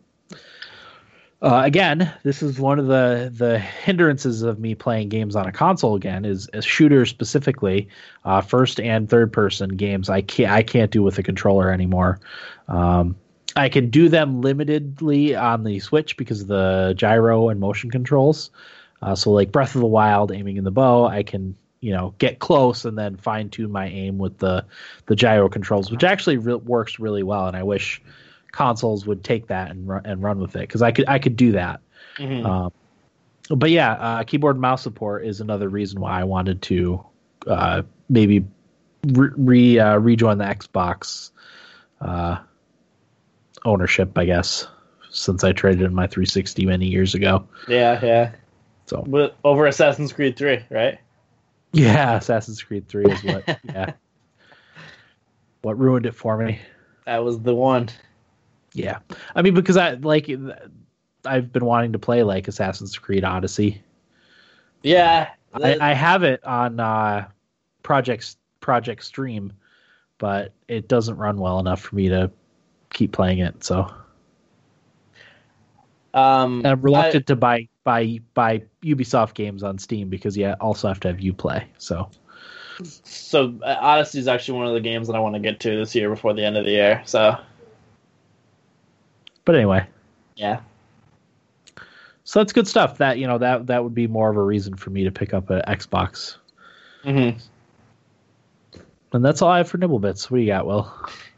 [1.40, 5.52] Uh, again, this is one of the the hindrances of me playing games on a
[5.52, 5.94] console.
[5.94, 7.88] Again, is, is shooters specifically,
[8.24, 10.08] uh, first and third person games.
[10.08, 12.18] I can't I can't do with a controller anymore.
[12.66, 13.14] Um,
[13.54, 18.50] I can do them limitedly on the Switch because of the gyro and motion controls.
[19.00, 22.14] Uh, so, like Breath of the Wild, aiming in the bow, I can you know
[22.18, 24.64] get close and then fine tune my aim with the
[25.06, 27.46] the gyro controls, which actually re- works really well.
[27.46, 28.02] And I wish
[28.52, 31.36] consoles would take that and run and run with it because I could I could
[31.36, 31.80] do that.
[32.18, 32.46] Mm-hmm.
[32.46, 32.72] Um,
[33.50, 37.04] but yeah, uh, keyboard and mouse support is another reason why I wanted to
[37.46, 38.44] uh, maybe
[39.06, 41.30] re, re uh, rejoin the Xbox
[42.00, 42.38] uh,
[43.64, 44.66] ownership, I guess,
[45.10, 47.46] since I traded in my 360 many years ago.
[47.68, 48.32] Yeah, yeah.
[48.86, 50.98] So With, over Assassin's Creed 3, right?
[51.72, 53.92] Yeah, Assassin's Creed 3 is what yeah.
[55.62, 56.60] What ruined it for me.
[57.04, 57.88] That was the one.
[58.72, 58.98] Yeah,
[59.34, 60.30] I mean because I like
[61.24, 63.82] I've been wanting to play like Assassin's Creed Odyssey.
[64.82, 67.28] Yeah, I, I have it on uh,
[67.82, 69.52] Project Project Stream,
[70.18, 72.30] but it doesn't run well enough for me to
[72.90, 73.64] keep playing it.
[73.64, 73.92] So
[76.14, 80.88] um, I'm reluctant I, to buy buy buy Ubisoft games on Steam because you also
[80.88, 81.64] have to have UPlay.
[81.78, 82.08] So
[82.84, 85.76] so uh, Odyssey is actually one of the games that I want to get to
[85.78, 87.02] this year before the end of the year.
[87.06, 87.36] So
[89.48, 89.86] but anyway.
[90.36, 90.60] Yeah.
[92.24, 92.98] So that's good stuff.
[92.98, 95.32] That you know that that would be more of a reason for me to pick
[95.32, 96.36] up an Xbox.
[97.02, 97.38] Mm-hmm.
[99.14, 100.30] And that's all I have for Nibblebits.
[100.30, 100.92] What do you got, Will?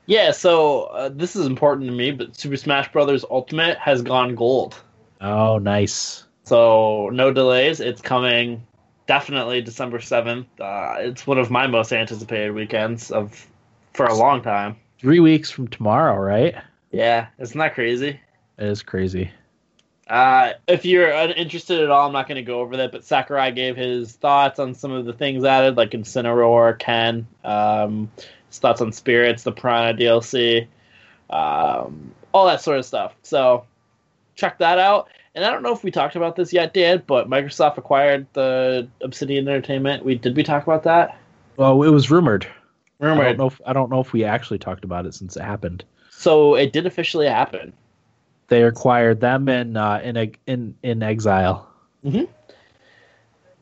[0.06, 3.24] Yeah, so uh, this is important to me, but Super Smash Bros.
[3.30, 4.74] Ultimate has gone gold.
[5.20, 6.24] Oh, nice.
[6.42, 7.78] So no delays.
[7.78, 8.66] It's coming
[9.06, 10.48] definitely December seventh.
[10.58, 13.46] Uh, it's one of my most anticipated weekends of
[13.94, 14.74] for a long time.
[14.98, 16.56] Three weeks from tomorrow, right?
[16.90, 18.20] Yeah, isn't that crazy?
[18.58, 19.30] It is crazy.
[20.10, 23.52] Uh, if you're interested at all, I'm not going to go over that, but Sakurai
[23.52, 28.10] gave his thoughts on some of the things added, like Incineroar, Ken, um,
[28.48, 30.66] his thoughts on Spirits, the Piranha DLC,
[31.30, 33.14] um, all that sort of stuff.
[33.22, 33.64] So
[34.34, 35.08] check that out.
[35.36, 38.88] And I don't know if we talked about this yet, Dan, but Microsoft acquired the
[39.02, 40.04] Obsidian Entertainment.
[40.04, 41.16] We did we talk about that?
[41.56, 42.48] Well, it was rumored.
[42.98, 43.26] Rumored.
[43.26, 45.42] I don't know if, I don't know if we actually talked about it since it
[45.42, 45.84] happened.
[46.20, 47.72] So it did officially happen.
[48.48, 51.64] They acquired them in uh, in in inXile.
[52.04, 52.24] Mm-hmm.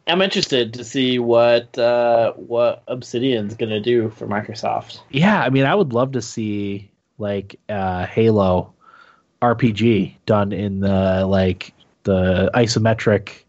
[0.08, 4.98] I'm interested to see what uh, what Obsidian's gonna do for Microsoft.
[5.10, 8.74] Yeah, I mean, I would love to see like uh, Halo
[9.40, 13.44] RPG done in the like the isometric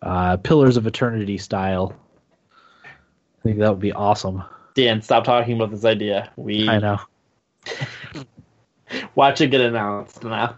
[0.00, 1.94] uh, Pillars of Eternity style.
[2.82, 4.42] I think that would be awesome.
[4.72, 6.32] Dan, stop talking about this idea.
[6.36, 6.98] We I know.
[9.14, 10.56] watch it get announced now.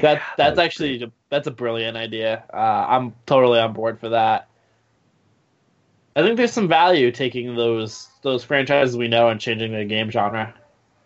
[0.00, 2.44] That that's actually that's a brilliant idea.
[2.52, 4.48] Uh, I'm totally on board for that.
[6.14, 10.10] I think there's some value taking those those franchises we know and changing the game
[10.10, 10.54] genre.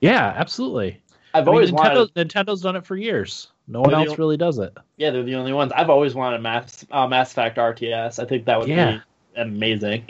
[0.01, 1.01] Yeah, absolutely.
[1.35, 2.29] I've I always mean, Nintendo, wanted.
[2.29, 3.49] Nintend's done it for years.
[3.69, 4.77] No one else really does it.
[4.97, 5.73] Yeah, they're the only ones.
[5.73, 8.19] I've always wanted Mass uh, Mass Effect RTS.
[8.19, 8.93] I think that would yeah.
[8.93, 10.07] be amazing.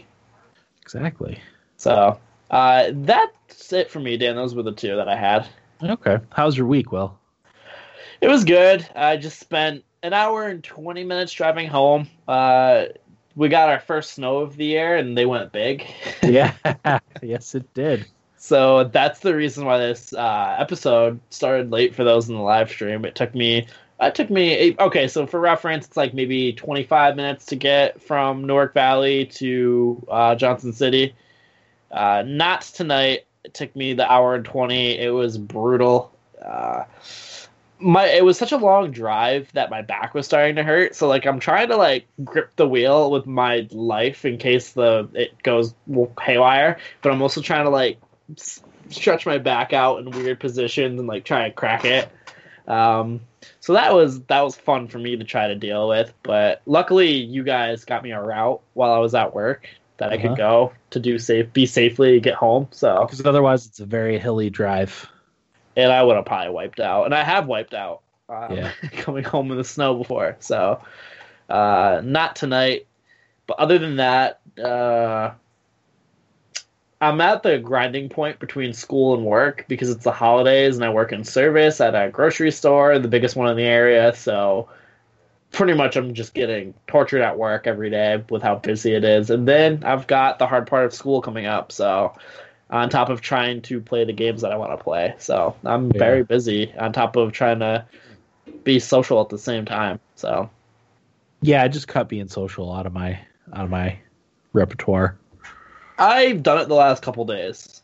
[0.82, 1.38] Exactly.
[1.76, 2.18] So
[2.50, 4.36] uh, that's it for me, Dan.
[4.36, 5.46] Those were the two that I had.
[5.82, 6.18] Okay.
[6.30, 7.18] How's your week, Will?
[8.20, 8.86] It was good.
[8.94, 12.08] I just spent an hour and 20 minutes driving home.
[12.28, 12.86] Uh,
[13.36, 15.86] we got our first snow of the year, and they went big.
[16.22, 16.52] yeah.
[17.22, 18.06] yes, it did.
[18.36, 22.70] So that's the reason why this uh, episode started late for those in the live
[22.70, 23.04] stream.
[23.04, 23.66] It took me.
[24.00, 24.74] It took me.
[24.78, 30.06] Okay, so for reference, it's like maybe 25 minutes to get from Newark Valley to
[30.10, 31.14] uh, Johnson City.
[31.90, 33.26] Uh, not tonight.
[33.44, 34.98] It took me the hour and 20.
[34.98, 36.12] It was brutal.
[36.40, 36.84] Uh,
[37.80, 40.94] my it was such a long drive that my back was starting to hurt.
[40.94, 45.08] So like I'm trying to like grip the wheel with my life in case the
[45.14, 45.74] it goes
[46.20, 47.98] haywire, but I'm also trying to like
[48.88, 52.08] stretch my back out in weird positions and like try and crack it.
[52.68, 53.20] Um,
[53.60, 56.12] so that was that was fun for me to try to deal with.
[56.22, 59.68] But luckily, you guys got me a route while I was at work
[60.00, 60.14] that uh-huh.
[60.14, 60.36] I could uh-huh.
[60.36, 62.68] go to do safe, be safely, get home.
[62.72, 65.08] So because otherwise, it's a very hilly drive
[65.76, 68.02] and I would have probably wiped out, and I have wiped out.
[68.28, 68.72] Um, yeah.
[68.92, 70.80] coming home in the snow before, so
[71.48, 72.86] uh, not tonight.
[73.46, 75.32] But other than that, uh,
[77.00, 80.90] I'm at the grinding point between school and work because it's the holidays, and I
[80.90, 84.14] work in service at a grocery store, the biggest one in the area.
[84.14, 84.68] So
[85.52, 89.30] pretty much I'm just getting tortured at work every day with how busy it is.
[89.30, 91.72] And then I've got the hard part of school coming up.
[91.72, 92.14] So
[92.70, 95.14] on top of trying to play the games that I want to play.
[95.18, 95.98] So I'm Yeah.
[95.98, 97.84] very busy on top of trying to
[98.64, 99.98] be social at the same time.
[100.14, 100.48] So
[101.42, 103.18] Yeah, I just cut being social out of my
[103.54, 103.98] out of my
[104.52, 105.16] repertoire.
[105.98, 107.79] I've done it the last couple days.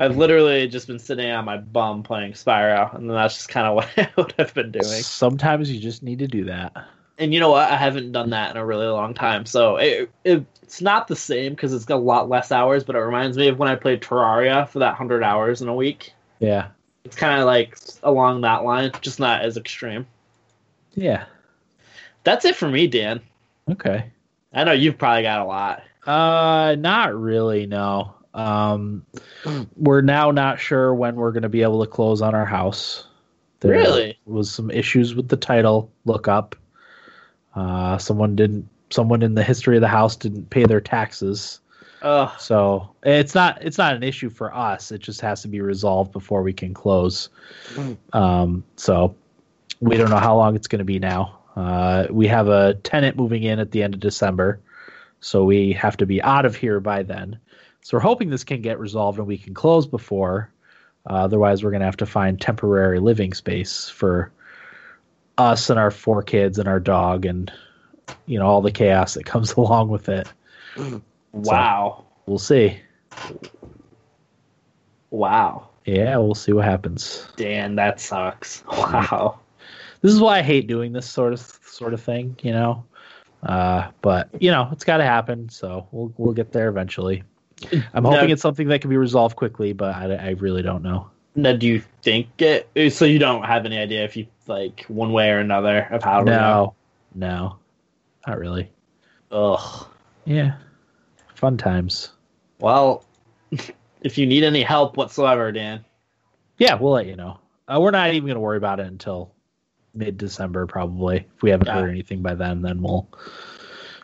[0.00, 3.74] I've literally just been sitting on my bum playing Spyro, and that's just kind of
[3.96, 4.84] what, what I've been doing.
[5.02, 6.72] Sometimes you just need to do that.
[7.18, 7.70] And you know what?
[7.70, 11.16] I haven't done that in a really long time, so it, it it's not the
[11.16, 12.82] same because it's got a lot less hours.
[12.82, 15.74] But it reminds me of when I played Terraria for that hundred hours in a
[15.74, 16.14] week.
[16.38, 16.68] Yeah.
[17.04, 20.06] It's kind of like along that line, just not as extreme.
[20.94, 21.26] Yeah.
[22.24, 23.20] That's it for me, Dan.
[23.70, 24.10] Okay.
[24.52, 25.82] I know you've probably got a lot.
[26.06, 27.66] Uh, not really.
[27.66, 28.14] No.
[28.34, 29.04] Um,
[29.76, 33.06] we're now not sure when we're going to be able to close on our house.
[33.60, 34.18] There Really?
[34.24, 36.56] was some issues with the title lookup.
[37.54, 38.68] Uh, someone didn't.
[38.90, 41.60] Someone in the history of the house didn't pay their taxes.
[42.02, 42.30] Ugh.
[42.40, 44.90] So it's not it's not an issue for us.
[44.90, 47.28] It just has to be resolved before we can close.
[48.12, 49.14] Um, so
[49.80, 51.38] we don't know how long it's going to be now.
[51.56, 54.60] Uh, we have a tenant moving in at the end of December,
[55.20, 57.38] so we have to be out of here by then.
[57.82, 60.52] So we're hoping this can get resolved and we can close before.
[61.08, 64.30] Uh, otherwise, we're going to have to find temporary living space for
[65.38, 67.50] us and our four kids and our dog and
[68.26, 70.28] you know all the chaos that comes along with it.
[71.32, 72.06] Wow.
[72.26, 72.80] We'll see.
[75.10, 75.68] Wow.
[75.84, 77.28] Yeah, we'll see what happens.
[77.36, 78.64] Dan, that sucks.
[78.68, 79.38] Wow.
[80.02, 82.84] This is why I hate doing this sort of sort of thing, you know.
[83.42, 87.22] Uh, but you know, it's got to happen, so we'll we'll get there eventually.
[87.94, 90.82] I'm Now- hoping it's something that can be resolved quickly, but I, I really don't
[90.82, 91.10] know.
[91.36, 92.68] Now, do you think it?
[92.92, 96.24] So you don't have any idea if you like one way or another of how
[96.24, 96.74] to No,
[97.14, 97.56] no,
[98.26, 98.70] not really.
[99.30, 99.86] Ugh.
[100.24, 100.56] Yeah,
[101.36, 102.10] fun times.
[102.58, 103.04] Well,
[104.02, 105.84] if you need any help whatsoever, Dan.
[106.58, 107.38] Yeah, we'll let you know.
[107.68, 109.32] Uh, we're not even going to worry about it until
[109.94, 111.18] mid December, probably.
[111.36, 111.74] If we haven't Yeah.
[111.80, 113.08] heard anything by then, then we'll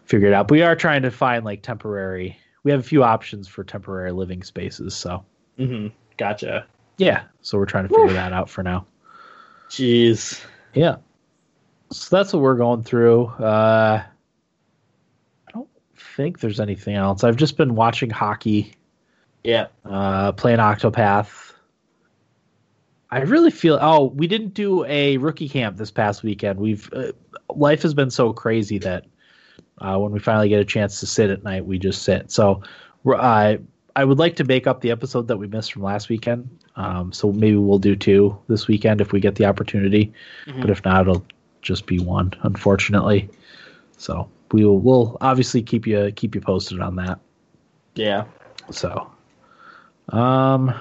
[0.05, 0.47] figure it out.
[0.49, 2.39] But we are trying to find like temporary.
[2.67, 5.25] We have a few options for temporary living spaces, so
[5.57, 5.95] Mm-hmm.
[6.17, 6.67] Gotcha.
[6.99, 7.23] yeah.
[7.43, 8.87] So we're trying to figure that out for now.
[9.71, 10.45] Jeez.
[10.75, 10.97] Yeah.
[11.93, 13.27] So that's what we're going through.
[13.27, 14.03] Uh,
[15.47, 15.69] I don't
[16.17, 17.23] think there's anything else.
[17.23, 18.75] I've just been watching hockey,
[19.45, 19.69] Yeah.
[19.85, 21.53] uh, playing Octopath.
[23.13, 23.79] I really feel.
[23.81, 26.59] Oh, we didn't do a rookie camp this past weekend.
[26.59, 27.13] We've uh,
[27.55, 29.05] life has been so crazy that
[29.79, 32.31] uh, when we finally get a chance to sit at night, we just sit.
[32.31, 32.63] So
[33.07, 33.59] I
[33.95, 36.49] I would like to make up the episode that we missed from last weekend.
[36.77, 40.13] Um, so maybe we'll do two this weekend if we get the opportunity.
[40.47, 40.61] Mhm.
[40.61, 41.25] But if not, it'll
[41.63, 43.29] just be one, unfortunately.
[43.97, 47.19] So we will we'll obviously keep you keep you posted on that.
[47.95, 48.25] Yeah.
[48.71, 49.11] So,
[50.11, 50.75] um,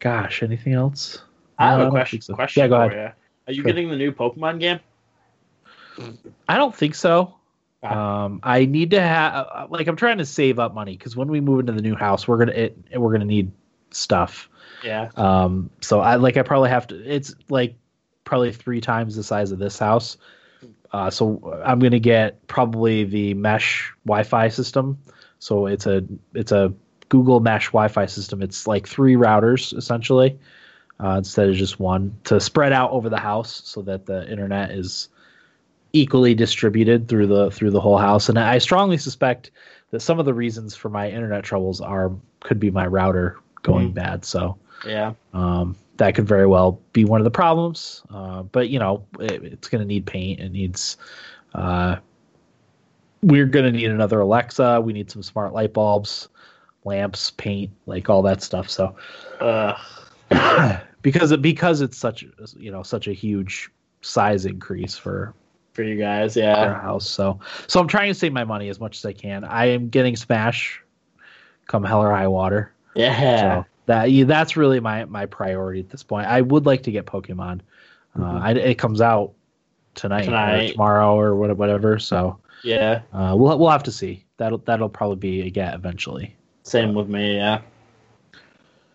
[0.00, 1.22] gosh, anything else?
[1.58, 2.20] I No, have a question.
[2.20, 2.34] so.
[2.34, 2.92] Question Yeah, go ahead.
[2.92, 2.98] you.
[3.46, 3.64] Are you Sure.
[3.64, 4.80] getting the new Pokemon game?
[6.48, 7.34] I don't think so.
[7.82, 11.40] Um, I need to have like I'm trying to save up money because when we
[11.40, 13.52] move into the new house, we're gonna it, we're gonna need
[13.90, 14.48] stuff.
[14.84, 15.10] Yeah.
[15.16, 16.96] Um, so I like I probably have to.
[16.96, 17.76] It's like
[18.24, 20.18] probably three times the size of this house.
[20.92, 24.98] Uh, so I'm gonna get probably the mesh Wi-Fi system.
[25.38, 26.74] So it's a it's a
[27.08, 28.42] Google Mesh Wi-Fi system.
[28.42, 30.38] It's like three routers essentially
[31.02, 34.70] uh, instead of just one to spread out over the house so that the internet
[34.70, 35.08] is
[35.92, 38.28] equally distributed through the through the whole house.
[38.28, 39.50] And I strongly suspect
[39.90, 43.90] that some of the reasons for my internet troubles are could be my router going
[43.90, 43.94] Mhm.
[43.94, 44.24] bad.
[44.24, 45.12] So Yeah.
[45.34, 48.02] um, that could very well be one of the problems.
[48.10, 50.40] Uh, but you know, it, it's going to need paint.
[50.40, 50.96] It needs.
[51.54, 51.96] Uh,
[53.22, 54.80] we're going to need another Alexa.
[54.80, 56.28] We need some smart light bulbs,
[56.84, 58.70] lamps, paint, like all that stuff.
[58.70, 58.94] So
[59.40, 59.76] Ugh.
[61.02, 62.24] because it, because it's such
[62.56, 65.34] you know such a huge size increase for
[65.72, 66.80] For you guys, our yeah.
[66.80, 67.08] house.
[67.08, 69.44] So so I'm trying to save my money as much as I can.
[69.44, 70.82] I am getting Smash,
[71.66, 72.72] come hell or high water.
[72.94, 73.40] Yeah.
[73.40, 76.26] So that yeah, that's really my my priority at this point.
[76.26, 77.60] I would like to get Pokemon.
[78.16, 78.40] Uh, Mhm.
[78.42, 79.32] I, it comes out
[79.94, 80.70] tonight, Tonight.
[80.70, 81.98] or tomorrow, or whatever.
[82.00, 83.02] So Yeah.
[83.12, 84.24] uh, we'll we'll have to see.
[84.38, 86.34] That'll that'll probably be a get eventually.
[86.64, 87.60] Same with me, yeah.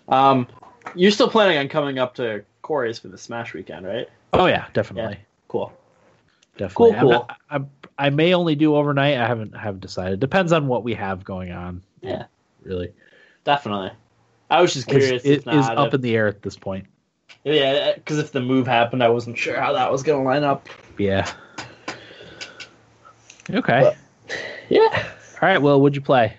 [0.08, 0.48] Um,
[0.94, 4.08] you're still planning on coming up to Corey's for the Smash weekend, right?
[4.34, 5.18] Oh yeah, definitely,
[5.48, 5.72] Cool.
[6.58, 6.92] Definitely.
[6.92, 7.10] Cool, cool.
[7.12, 9.18] not- I'm- I may only do overnight.
[9.18, 10.20] I haven't haven't decided.
[10.20, 11.82] Depends on what we have going on.
[12.02, 12.26] Yeah.
[12.64, 12.92] really.
[13.46, 13.92] Definitely.
[14.50, 15.24] I was just curious.
[15.24, 16.88] It if not, is up if- in the air at this point.
[17.44, 20.44] Yeah, because if the move happened, I wasn't sure how that was going to line
[20.44, 20.68] up.
[20.98, 21.30] Yeah.
[23.52, 23.82] Okay.
[23.82, 23.96] But-
[24.70, 24.88] Yeah.
[25.42, 25.62] All right.
[25.62, 26.38] Well, what'd you play?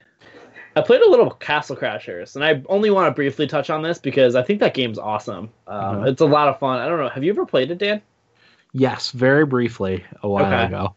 [0.74, 3.98] I played a little Castle Crashers, and I only want to briefly touch on this
[3.98, 5.48] because I think that game's awesome.
[5.66, 6.08] Um, Mhm.
[6.08, 6.80] It's a lot of fun.
[6.80, 7.08] I don't know.
[7.08, 8.02] Have you ever played it, Dan?
[8.78, 10.64] Yes, very briefly a while Okay.
[10.66, 10.94] ago.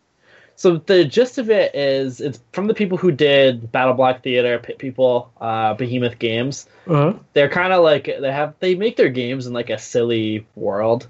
[0.58, 4.60] So the gist of it is, it's from the people who did Battle Block Theater,
[4.60, 6.68] Pit People, uh, Behemoth Games.
[6.86, 7.14] Uh-huh.
[7.32, 11.08] They're kind of like they have they make their games in like a silly world.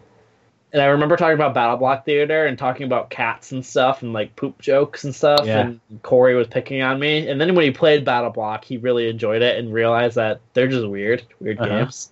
[0.72, 4.14] And I remember talking about Battle Block Theater and talking about cats and stuff and
[4.14, 5.48] like poop jokes and stuff.
[5.48, 5.62] Yeah.
[5.62, 7.28] And Corey was picking on me.
[7.28, 10.68] And then when he played Battle Block, he really enjoyed it and realized that they're
[10.68, 11.70] just weird, weird Uh-huh.
[11.70, 12.12] games.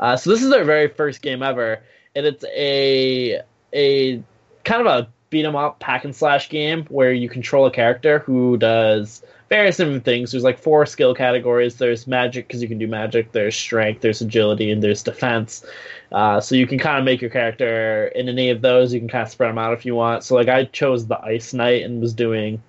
[0.00, 1.80] Uh, so this is their very first game ever,
[2.16, 3.40] and it's a
[3.74, 4.22] a
[4.64, 8.20] kind of a beat 'em up pack and slash game where you control a character
[8.20, 10.32] who does various different things.
[10.32, 11.76] There's like four skill categories.
[11.76, 13.32] There's magic because you can do magic.
[13.32, 14.00] There's strength.
[14.00, 15.64] There's agility, and there's defense.
[16.12, 18.94] Uh, so you can kind of make your character in any of those.
[18.94, 20.24] You can kind of spread them out if you want.
[20.24, 22.62] So like I chose the ice knight and was doing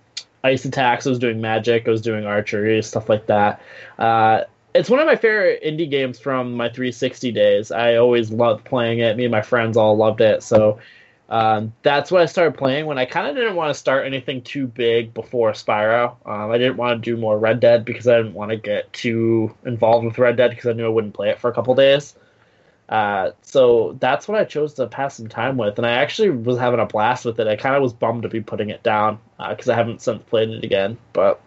[0.43, 1.05] ice attacks.
[1.05, 1.87] I was doing magic.
[1.87, 3.61] I was doing archery, stuff like that.
[3.97, 4.41] Uh,
[4.75, 7.71] it's one of my favorite indie games from my 360 days.
[7.71, 9.15] I always loved playing it.
[9.15, 10.43] Me and my friends all loved it.
[10.43, 10.79] So
[11.29, 14.41] um, that's what I started playing when I kind of didn't want to start anything
[14.41, 16.17] too big before Spyro.
[16.25, 18.91] Um, I didn't want to do more Red Dead because I didn't want to get
[18.91, 21.73] too involved with Red Dead because I knew I wouldn't play it for a couple
[21.73, 22.13] days.
[22.89, 26.59] Uh, so that's what I chose to pass some time with, and I actually was
[26.59, 27.47] having a blast with it.
[27.47, 29.17] I kind of was bummed to be putting it down
[29.49, 31.41] because I haven't since played it again, but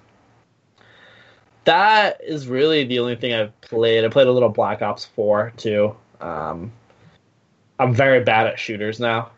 [1.69, 4.03] that is really the only thing I've played.
[4.03, 5.95] I played a little Black Ops 4 too.
[6.19, 6.73] Um,
[7.79, 9.31] I'm very bad at shooters now.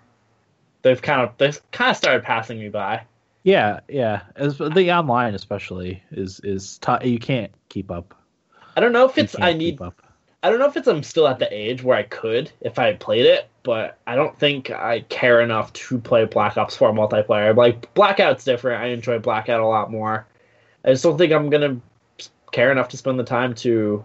[0.82, 3.02] They've kind of they've kind of started passing me by.
[3.42, 4.22] Yeah, yeah.
[4.36, 7.04] As the online especially is is tough.
[7.04, 8.14] You can't keep up.
[8.76, 9.80] I don't know if it's I need.
[10.42, 12.94] I don't know if it's I'm still at the age where I could if I
[12.94, 17.56] played it, but I don't think I care enough to play Black Ops 4 multiplayer.
[17.56, 18.80] Like Blackout's different.
[18.80, 20.28] I enjoy Blackout a lot more.
[20.84, 21.80] I just don't think I'm gonna
[22.52, 24.04] care enough to spend the time to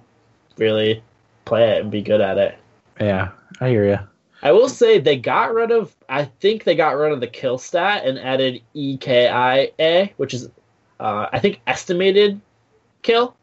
[0.57, 1.03] really
[1.45, 2.57] play it and be good at it.
[2.99, 3.99] Yeah, I hear you.
[4.41, 5.95] I will say they got rid of.
[6.07, 10.49] I think they got rid of the kill stat and added EKIA, which is,
[10.99, 12.39] uh, I think, estimated
[13.01, 13.35] kill.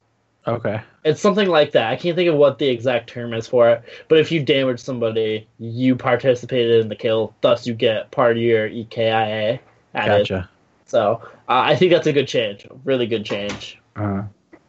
[0.46, 0.80] Okay.
[1.04, 1.90] It's something like that.
[1.90, 3.82] I can't think of what the exact term is for it.
[4.08, 7.34] But if you damage somebody, you participated in the kill.
[7.40, 9.58] Thus, you get part of your EKIA
[9.94, 10.28] added.
[10.28, 10.48] Gotcha.
[10.86, 12.66] So uh, I think that's a good change.
[12.84, 13.78] Really good change.
[13.96, 14.22] Uh,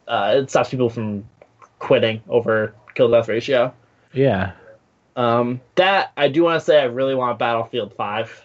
[0.07, 1.27] Uh, it stops people from
[1.79, 3.73] quitting over kill death ratio.
[4.13, 4.53] yeah.
[5.15, 8.43] Um, that I do want to say I really want Battlefield Five,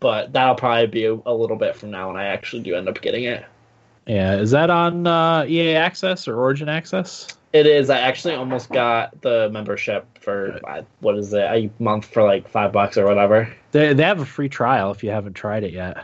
[0.00, 2.88] but that'll probably be a, a little bit from now when I actually do end
[2.88, 3.44] up getting it.
[4.06, 4.36] Yeah.
[4.36, 7.28] Is that on uh, EA Access or Origin Access?
[7.52, 7.88] It is.
[7.88, 10.58] I actually almost got the membership for
[11.00, 13.54] what is it a month for like five bucks or whatever.
[13.70, 15.98] They they have a free trial if you haven't tried it yet.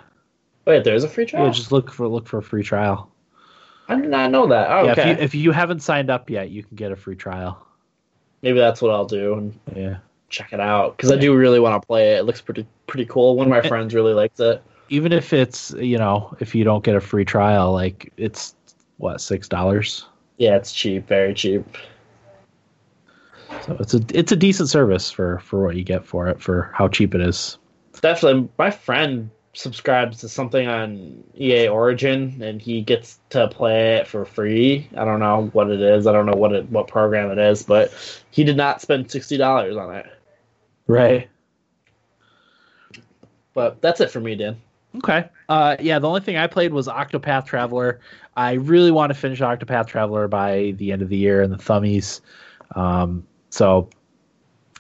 [0.64, 1.47] Wait, there's a free trial.
[1.47, 3.10] Yeah, just look for look for a free trial.
[3.91, 4.70] I did not know that.
[4.70, 6.97] Oh, Yeah, okay, if you if you haven't signed up yet, you can get a
[6.97, 7.66] free trial.
[8.43, 9.97] maybe that's what I'll do and Yeah.
[10.30, 12.20] check it out because I do really want to play it.
[12.20, 13.36] It looks pretty pretty cool.
[13.36, 13.68] One of my eh.
[13.68, 14.62] friends really likes it.
[14.88, 18.55] Even if it's you know if you don't get a free trial, like it's
[18.99, 20.07] what six dollars.
[20.38, 21.64] Yeah, it's cheap, very cheap.
[23.66, 26.70] So it's a it's a decent service for for what you get for it for
[26.74, 27.59] how cheap it is.
[28.01, 34.07] definitely my friend subscribes to something on EA Origin and he gets to play it
[34.07, 34.89] for free.
[34.97, 36.07] I don't know what it is.
[36.07, 37.93] I don't know what it what program it is, but
[38.31, 40.07] he did not spend sixty dollars on it.
[40.87, 41.29] Right.
[43.55, 44.61] But that's it for me, Dan.
[44.97, 45.29] Okay.
[45.49, 48.01] Uh, yeah, the only thing I played was Octopath Traveler.
[48.37, 51.57] I really want to finish Octopath Traveler by the end of the year in the
[51.57, 52.21] thummies.
[52.75, 53.89] Um, so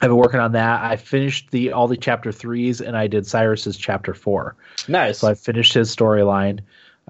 [0.02, 0.82] I've been working on that.
[0.82, 4.56] I finished the all the chapter threes, and I did Cyrus's chapter four.
[4.88, 5.18] Nice.
[5.18, 6.60] So I finished his storyline.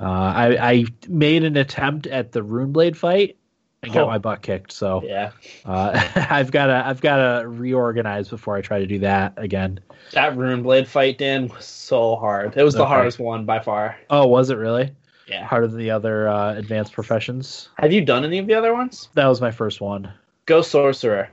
[0.01, 3.37] Uh, I, I made an attempt at the Runeblade fight
[3.83, 4.07] and got Oh.
[4.07, 4.73] my butt kicked.
[4.73, 5.31] So yeah.
[5.67, 9.79] uh, I've got to I've got to reorganize before I try to do that again.
[10.13, 12.57] That Runeblade fight, Dan, was so hard.
[12.57, 13.97] It was the hardest one by far.
[14.09, 14.91] Oh, was it really
[15.29, 15.45] Yeah.
[15.47, 17.69] harder than the other uh, advanced professions?
[17.79, 19.09] Have you done any of the other ones?
[19.15, 20.11] That was my first one.
[20.47, 21.31] Go Sorcerer.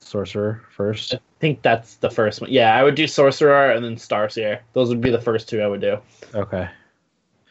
[0.00, 1.14] Sorcerer first.
[1.14, 2.50] I think that's the first one.
[2.50, 4.60] Yeah, I would do Sorcerer and then Starseer.
[4.72, 5.98] Those would be the first two I would do.
[6.34, 6.68] Okay.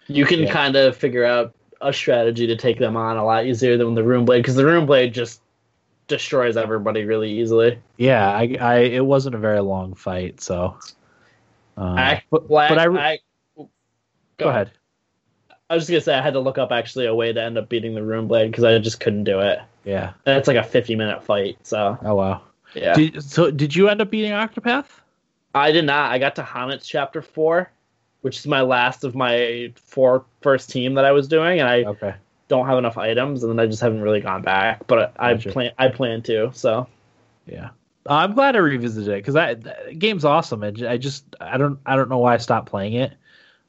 [0.07, 0.51] You can Yeah.
[0.51, 4.03] kind of figure out a strategy to take them on a lot easier than the
[4.03, 5.41] Rune Blade because the Rune Blade just
[6.07, 7.79] destroys everybody really easily.
[7.97, 10.77] Yeah, I, I it wasn't a very long fight, so.
[11.77, 13.19] Uh, I, but, well, but I, I,
[14.37, 14.71] go ahead.
[15.69, 17.57] I was just gonna say I had to look up actually a way to end
[17.57, 19.59] up beating the Rune Blade because I just couldn't do it.
[19.83, 20.13] Yeah.
[20.25, 22.41] And it's like a fifty minute fight, so Oh wow.
[22.73, 22.93] Yeah.
[22.93, 24.85] Did, so did you end up beating Octopath?
[25.55, 26.11] I did not.
[26.11, 27.71] I got to H'aanit's chapter four,
[28.21, 31.83] which is my last of my four first team that I was doing, and I
[31.83, 32.13] Okay.
[32.47, 34.87] don't have enough items, and then I just haven't really gone back.
[34.87, 35.51] But I Gotcha.
[35.51, 35.71] plan.
[35.77, 36.51] I plan to.
[36.53, 36.87] So
[37.45, 37.69] Yeah.
[38.05, 40.63] I'm glad I revisited it because that, game's awesome.
[40.63, 43.13] And I just I don't I don't know why I stopped playing it,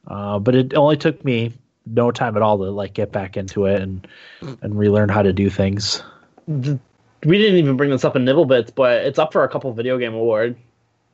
[0.06, 1.52] uh, but it only took me
[1.92, 4.06] no time at all to like get back into it and
[4.62, 6.02] and relearn how to do things.
[6.46, 9.98] we didn't even bring this up in Nibblebits, but it's up for a couple video
[9.98, 10.56] game award.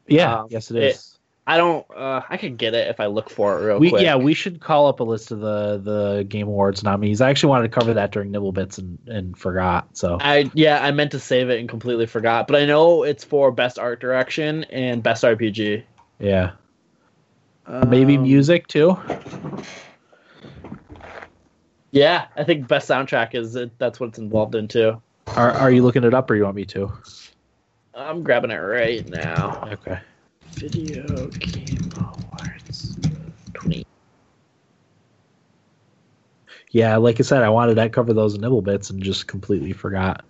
[0.07, 1.11] Yeah, Um, yes it it- is.
[1.47, 1.85] I don't.
[1.95, 4.03] Uh, I could get it if I look for it real we quick.
[4.03, 7.21] yeah we should call up a list of the the game awards nominees.
[7.21, 9.95] I actually wanted to cover that during Nibblebits and and forgot.
[9.95, 12.47] So I yeah, I meant to save it and completely forgot.
[12.47, 15.83] But I know it's for best art direction and best RPG.
[16.19, 16.53] yeah,
[17.89, 18.97] maybe Um, music too.
[21.95, 25.01] Yeah, I think best soundtrack is it, that's what it's involved in too.
[25.29, 26.93] Are are you looking it up or you want me to?
[27.95, 29.69] I'm grabbing it right now.
[29.71, 30.01] Okay.
[30.55, 32.97] Video Game Awards
[33.53, 33.87] 20.
[36.73, 40.25] Yeah, like I said, I wanted to cover those nibble bits and just completely forgot.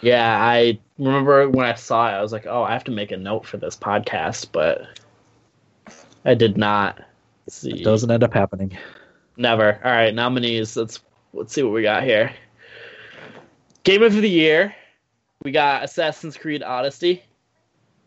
[0.00, 3.12] Yeah, I remember when I saw it, I was like, "Oh, I have to make
[3.12, 4.86] a note for this podcast," but
[6.24, 6.98] I did not.
[7.50, 7.82] See.
[7.82, 8.78] It doesn't end up happening.
[9.36, 9.80] Never.
[9.84, 10.76] All right, nominees.
[10.76, 11.00] Let's
[11.32, 12.32] let's see what we got here.
[13.82, 14.74] Game of the year.
[15.42, 17.22] We got Assassin's Creed Odyssey,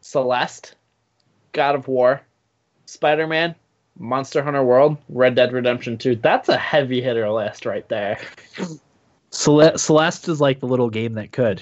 [0.01, 0.73] Celeste,
[1.51, 2.21] God of War,
[2.85, 3.53] Spider Man,
[3.99, 6.15] Monster Hunter World, Red Dead Redemption 2.
[6.15, 8.19] That's a heavy hitter list right there.
[9.29, 11.61] Cele- Celeste is like the little game that could.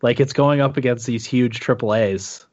[0.00, 2.46] Like it's going up against these huge triple A's.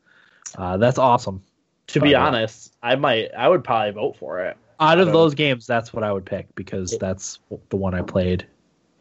[0.58, 1.42] Uh, that's awesome.
[1.88, 4.58] To be Oh, honest, I might I would probably vote for it.
[4.80, 8.48] Out of those games, that's what I would pick because that's the one I played.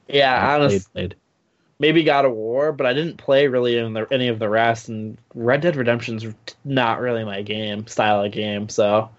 [0.09, 1.21] Yeah, I honest, played, played.
[1.79, 4.89] maybe God of War, but I didn't play really in the, any of the rest.
[4.89, 6.27] And Red Dead Redemption's
[6.65, 8.69] not really my game style of game.
[8.69, 9.11] So,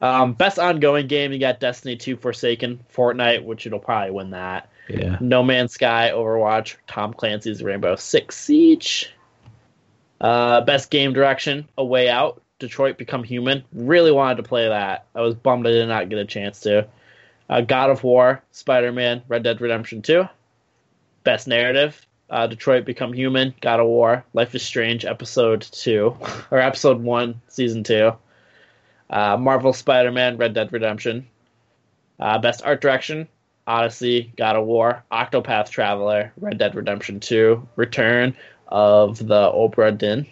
[0.00, 4.68] um, best ongoing game you got Destiny 2, Forsaken, Fortnite, which it'll probably win that.
[4.88, 5.16] Yeah.
[5.20, 9.10] No Man's Sky, Overwatch, Tom Clancy's Rainbow Six Siege.
[10.20, 13.64] Uh, best game direction, A Way Out, Detroit Become Human.
[13.72, 15.06] Really wanted to play that.
[15.14, 16.86] I was bummed I did not get a chance to.
[17.50, 20.24] Uh, God of War, Spider Man, Red Dead Redemption 2.
[21.24, 26.16] Best narrative, uh, Detroit Become Human, God of War, Life is Strange, Episode 2,
[26.50, 28.12] or Episode 1, Season 2.
[29.10, 31.26] Uh, Marvel Spider Man, Red Dead Redemption.
[32.20, 33.26] Uh, best art direction,
[33.66, 38.36] Odyssey, God of War, Octopath Traveler, Red Dead Redemption 2, Return
[38.68, 40.26] of the Obra Dinn.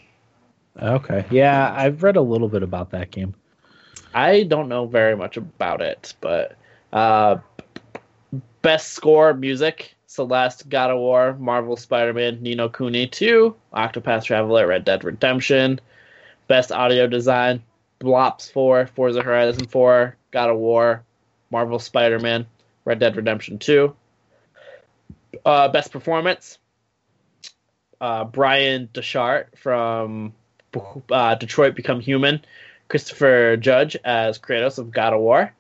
[0.81, 1.25] Okay.
[1.31, 3.35] Yeah, I've read a little bit about that game.
[4.15, 6.57] I don't know very much about it, but
[6.93, 7.37] uh,
[8.63, 14.25] best score music Celeste, God of War, Marvel Spider Man, Ni no Kuni 2, Octopath
[14.25, 15.81] Traveler, Red Dead Redemption.
[16.49, 17.63] Best audio design
[18.01, 21.05] Blops 4, Forza Horizon 4, God of War,
[21.51, 22.45] Marvel Spider Man,
[22.85, 23.95] Red Dead Redemption 2.
[25.45, 26.59] Uh, best performance
[28.01, 30.33] uh, Bryan Dechart from
[31.11, 32.43] uh, Detroit Become Human.
[32.89, 35.53] Christopher Judge as Kratos of God of War.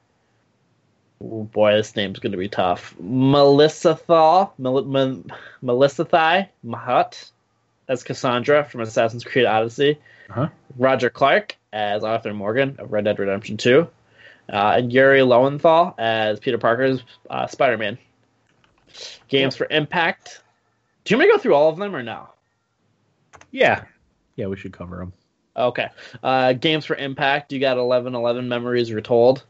[1.20, 2.94] Boy, this name's going to be tough.
[2.98, 5.22] Melissa Thal, Mel- Mel-
[5.62, 7.30] Melissa Thai Mahat
[7.88, 9.98] as Cassandra from Assassin's Creed Odyssey.
[10.30, 10.48] Uh-huh.
[10.76, 13.86] Roger Clark as Arthur Morgan of Red Dead Redemption 2.
[14.52, 17.98] Uh, and Yuri Lowenthal as Peter Parker's uh, Spider Man.
[19.28, 20.42] Games for Impact.
[21.04, 22.28] Do you want me to go through all of them or no?
[23.52, 23.84] Yeah.
[24.36, 25.12] Yeah, we should cover them.
[25.56, 25.88] Okay.
[26.22, 27.52] Uh, games for Impact.
[27.52, 29.44] You got 1111 Memories Retold,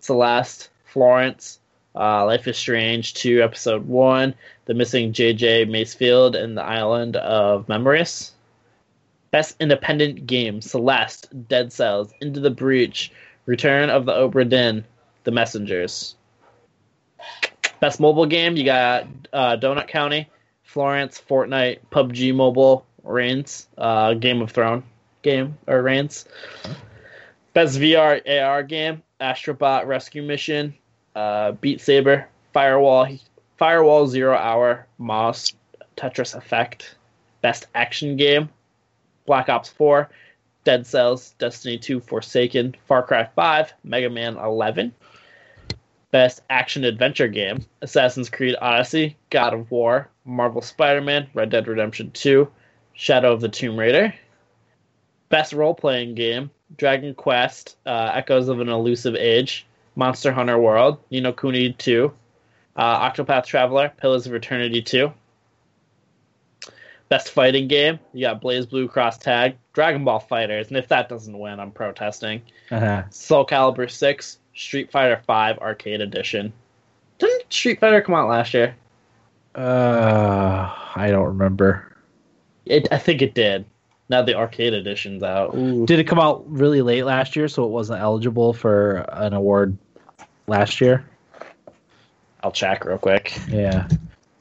[0.00, 1.60] Celeste, Florence,
[1.94, 4.34] uh, Life is Strange 2, Episode 1,
[4.66, 8.32] The Missing JJ Macfield, and The Island of Memories.
[9.30, 13.12] Best Independent Game Celeste, Dead Cells, Into the Breach,
[13.46, 14.84] Return of the Obra Dinn,
[15.24, 16.16] The Messengers.
[17.80, 18.56] Best Mobile Game.
[18.56, 20.28] You got uh, Donut County,
[20.64, 24.84] Florence, Fortnite, PUBG Mobile, Reigns, uh, Game of Thrones
[25.22, 26.26] game or Reigns.
[27.54, 30.74] Best VR AR game: Astrobot Rescue Mission,
[31.14, 33.18] uh, Beat Saber, Firewall,
[33.56, 35.52] Firewall Zero Hour, Moss,
[35.96, 36.96] Tetris Effect.
[37.40, 38.48] Best action game:
[39.26, 40.08] Black Ops 4,
[40.64, 44.94] Dead Cells, Destiny 2, Forsaken, Far Cry 5, Mega Man 11.
[46.10, 52.10] Best action adventure game: Assassin's Creed Odyssey, God of War, Marvel Spider-Man, Red Dead Redemption
[52.12, 52.48] 2,
[52.98, 54.12] Shadow of the Tomb Raider.
[55.28, 60.98] Best role playing game Dragon Quest, uh, Echoes of an Elusive Age, Monster Hunter World,
[61.08, 62.12] Ni no Kuni 2,
[62.74, 65.12] uh, Octopath Traveler, Pillars of Eternity 2.
[67.08, 71.38] Best fighting game, you got BlazBlue Cross Tag, Dragon Ball FighterZ, and if that doesn't
[71.38, 72.42] win, I'm protesting.
[72.72, 73.04] Uh-huh.
[73.10, 76.52] Soul Calibur 6, Street Fighter 5 Arcade Edition.
[77.18, 78.74] Didn't Street Fighter come out last year?
[79.54, 81.94] Uh, I don't remember.
[82.68, 83.64] It, I think it did.
[84.10, 85.54] Now the arcade edition's out.
[85.54, 85.84] Ooh.
[85.86, 89.76] Did it come out really late last year, so it wasn't eligible for an award
[90.46, 91.04] last year?
[92.42, 93.38] I'll check real quick.
[93.48, 93.88] Yeah.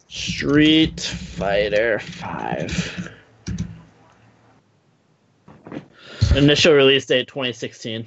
[0.08, 3.14] Street Fighter 5.
[6.36, 8.06] Initial release date 2016.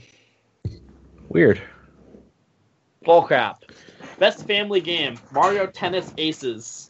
[1.29, 1.61] Weird.
[3.05, 3.57] Bullcrap.
[4.18, 6.89] Best family game Mario Tennis Aces.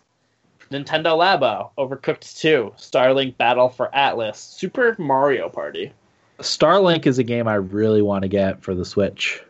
[0.72, 1.70] Nintendo Labo.
[1.76, 2.74] Overcooked 2.
[2.76, 4.38] Starlink Battle for Atlas.
[4.38, 5.92] Super Mario Party.
[6.38, 9.42] Starlink is a game I really want to get for the Switch.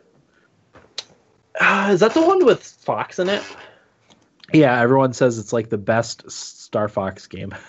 [1.61, 3.43] Uh, is that the one with Fox in it?
[4.53, 7.55] Yeah, everyone says it's like the best Star Fox game.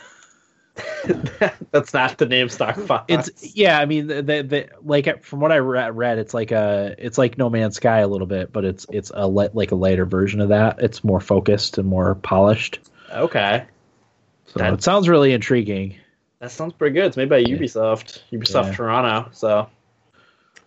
[1.71, 3.05] That's not the name Star Fox.
[3.07, 7.17] It's yeah, I mean, the, the like from what I read, it's like a it's
[7.17, 10.39] like No Man's Sky a little bit, but it's it's a like a lighter version
[10.39, 10.79] of that.
[10.79, 12.79] It's more focused and more polished.
[13.11, 13.65] Okay,
[14.45, 15.97] so that, it sounds really intriguing.
[16.39, 17.05] That sounds pretty good.
[17.05, 18.75] It's made by Ubisoft, Ubisoft yeah.
[18.75, 19.29] Toronto.
[19.33, 19.69] So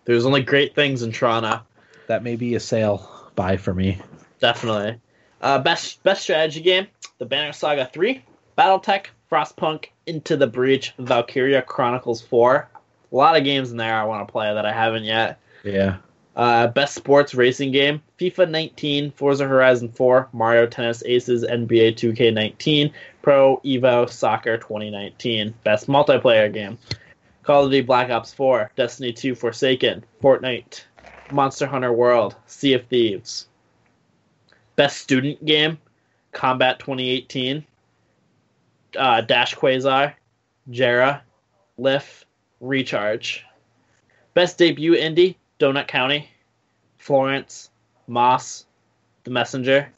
[0.05, 1.61] there's only great things in Toronto.
[2.07, 3.99] That may be a sale buy for me.
[4.39, 4.99] Definitely.
[5.41, 6.87] Uh, best best strategy game:
[7.17, 8.23] The Banner Saga Three,
[8.57, 12.69] BattleTech, Frostpunk, Into the Breach, Valkyria Chronicles 4.
[13.11, 15.39] A lot of games in there I want to play that I haven't yet.
[15.63, 15.97] Yeah.
[16.35, 22.91] Uh, best sports racing game: FIFA 19, Forza Horizon 4, Mario Tennis Aces, NBA 2K19,
[23.21, 25.53] Pro Evo Soccer 2019.
[25.63, 26.77] Best multiplayer game:
[27.43, 30.83] Call of Duty Black Ops 4, Destiny 2 Forsaken, Fortnite,
[31.31, 33.47] Monster Hunter World, Sea of Thieves.
[34.75, 35.77] Best student game:
[36.33, 37.65] Combat 2018,
[38.97, 40.13] uh, Dash Quasar,
[40.69, 41.21] Jera,
[41.77, 42.25] Lif,
[42.59, 43.45] Recharge.
[44.33, 46.29] Best debut indie: Donut County,
[46.97, 47.69] Florence,
[48.07, 48.65] Moss,
[49.23, 49.89] The Messenger,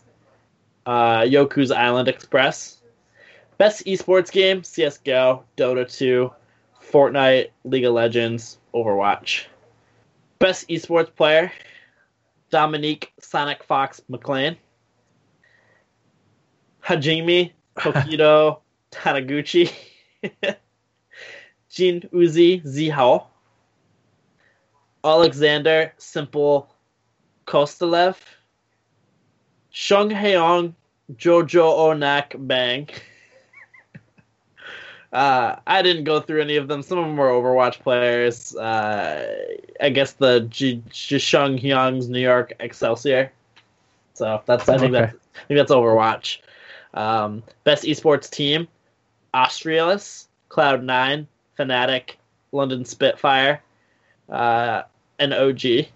[0.86, 2.82] uh, Yoku's Island Express.
[3.58, 6.32] Best esports game: CS:GO, Dota 2,
[6.91, 9.45] Fortnite, League of Legends, Overwatch.
[10.39, 11.51] Best esports player:
[12.51, 14.58] Dominique Sonic Fox McLean.
[16.84, 18.60] Hajime Tokido
[18.91, 19.72] Taniguchi,
[21.70, 23.26] Jin Uzi Zihao,
[25.04, 26.70] Alexander Simple
[27.45, 28.18] Kostylev,
[29.72, 30.74] Shung Heong
[31.16, 32.89] Jojo Onak Bang.
[35.14, 36.84] Uh, I didn't go through any of them.
[36.84, 38.54] Some of them were Overwatch players.
[38.56, 39.26] Uh,
[39.80, 43.32] I guess the Jishung Hyung's New York Excelsior.
[44.14, 45.06] So that's I think okay.
[45.06, 46.39] that's I think that's Overwatch.
[46.93, 48.68] Um, best esports team:
[49.34, 51.26] Astralis, Cloud9,
[51.58, 52.16] Fnatic,
[52.52, 53.62] London Spitfire,
[54.30, 54.84] uh,
[55.19, 55.88] and OG.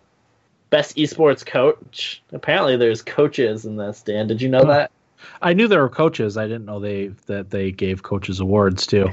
[0.70, 2.24] Best esports coach.
[2.32, 4.02] Apparently, there's coaches in this.
[4.02, 4.92] Dan, did you know that?
[5.42, 6.38] I knew there were coaches.
[6.38, 9.10] I didn't know they that they gave coaches awards too.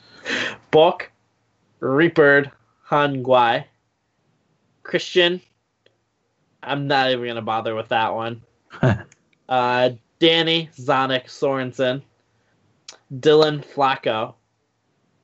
[0.70, 1.10] Book,
[1.80, 2.50] Reaper,
[2.82, 3.64] Han Guai,
[4.82, 5.40] Christian.
[6.62, 8.42] I'm not even gonna bother with that one.
[9.48, 12.02] uh, Danny Zonic Sorensen,
[13.14, 14.34] Dylan Flacco,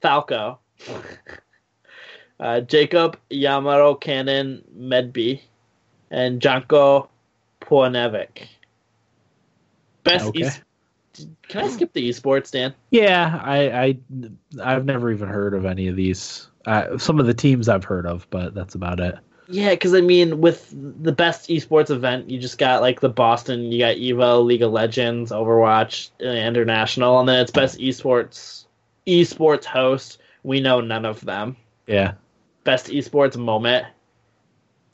[0.01, 0.59] Falco,
[2.41, 5.41] uh, Jacob Yamaro Cannon Medby,
[6.11, 7.09] and Janko
[7.61, 8.47] Poanevic.
[10.05, 10.51] Best okay.
[11.49, 12.75] Can I skip the esports, Dan?
[12.91, 13.99] Yeah, I, I
[14.63, 16.49] I've never even heard of any of these.
[16.67, 19.17] Uh, some of the teams I've heard of, but that's about it.
[19.49, 23.71] Yeah, because I mean, with the best esports event, you just got like the Boston,
[23.71, 28.65] you got Evo, League of Legends, Overwatch, uh, International, and then it's best esports
[29.07, 30.19] esports host.
[30.43, 31.57] We know none of them.
[31.87, 32.15] Yeah.
[32.67, 33.87] Best esports moment.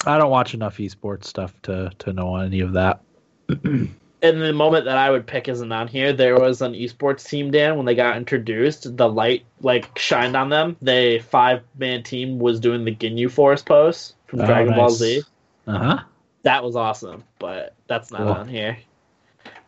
[0.05, 3.01] I don't watch enough esports stuff to to know any of that.
[3.49, 6.12] and the moment that I would pick isn't on here.
[6.12, 10.49] There was an esports team, Dan, when they got introduced, the light like shined on
[10.49, 10.77] them.
[10.83, 14.77] The five man team was doing the Ginyu Force pose from oh, Dragon nice.
[14.77, 15.23] Ball Z.
[15.66, 15.99] Uh huh.
[16.43, 18.33] That was awesome, but that's not cool.
[18.33, 18.79] on here.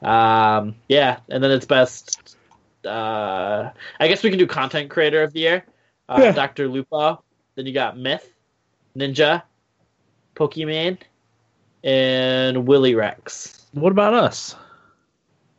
[0.02, 2.36] Um, yeah, and then it's best.
[2.84, 5.64] Uh, I guess we can do content creator of the year.
[6.08, 6.32] Uh, yeah.
[6.32, 6.68] Dr.
[6.68, 7.23] Lupo.
[7.54, 8.32] Then you got Myth,
[8.96, 9.42] Ninja,
[10.34, 10.98] Pokemon,
[11.82, 13.66] and Willy Rex.
[13.72, 14.56] What about us?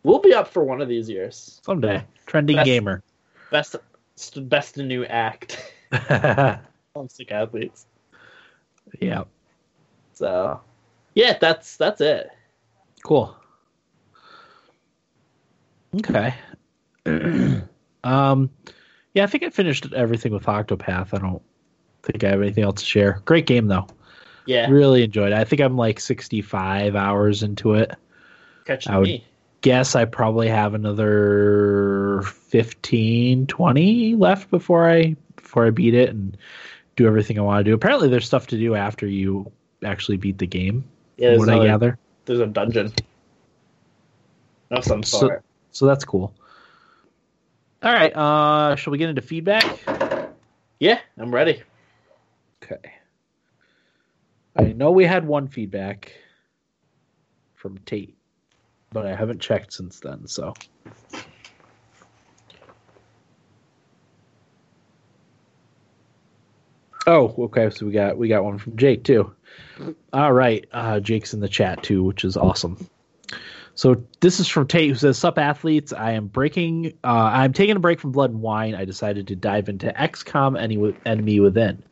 [0.03, 2.03] We'll be up for one of these years someday.
[2.25, 3.03] Trending best, gamer,
[3.51, 3.75] best
[4.37, 5.73] best new act.
[7.07, 7.85] Stick athletes.
[8.99, 9.23] Yeah.
[10.13, 10.61] So,
[11.13, 12.29] yeah, that's that's it.
[13.03, 13.35] Cool.
[15.95, 16.33] Okay.
[18.05, 18.51] Um,
[19.15, 21.11] yeah, I think I finished everything with Octopath.
[21.11, 21.41] I don't
[22.05, 23.21] think I have anything else to share.
[23.25, 23.87] Great game though.
[24.45, 25.37] Yeah, Really enjoyed it.
[25.37, 27.91] I think I'm like 65 hours into it.
[28.65, 29.25] catching I would- me.
[29.61, 36.37] Guess I probably have another 15, 20 left before I before I beat it and
[36.95, 37.73] do everything I want to do.
[37.73, 39.51] Apparently, there's stuff to do after you
[39.83, 40.83] actually beat the game.
[41.17, 41.97] Yeah, what I gather.
[42.25, 42.93] there's a dungeon
[44.69, 45.39] of some So-
[45.71, 46.31] So that's cool.
[47.81, 49.65] All right, uh, shall we get into feedback?
[50.79, 51.63] yeah, I'm ready.
[52.65, 52.93] Okay.
[54.55, 56.13] I know we had one feedback
[57.53, 58.17] from Tate,
[58.91, 60.53] but I haven't checked since then, so.
[67.07, 67.69] Oh, okay.
[67.69, 69.35] So we got we got one from Jake too.
[70.11, 72.87] All right, uh, Jake's in the chat too, which is awesome.
[73.75, 76.93] So this is from Tate who says, "Sup athletes, I am breaking.
[77.03, 78.73] Uh, I'm taking a break from Blood and Wine.
[78.73, 81.83] I decided to dive into XCOM Any- Enemy Within.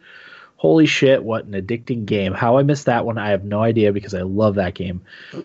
[0.63, 2.31] Holy shit, what an addicting game.
[2.33, 5.01] How I missed that one, I have no idea because I love that game.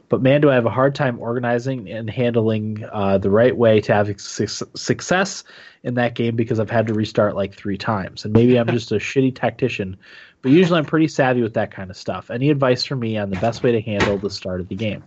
[0.08, 3.80] But man, do I have a hard time organizing and handling uh, the right way
[3.80, 5.42] to have su- success
[5.82, 8.24] in that game because I've had to restart like three times.
[8.24, 9.96] And maybe I'm just a shitty tactician,
[10.40, 12.30] but usually I'm pretty savvy with that kind of stuff.
[12.30, 15.02] Any advice for me on the best way to handle the start of the game?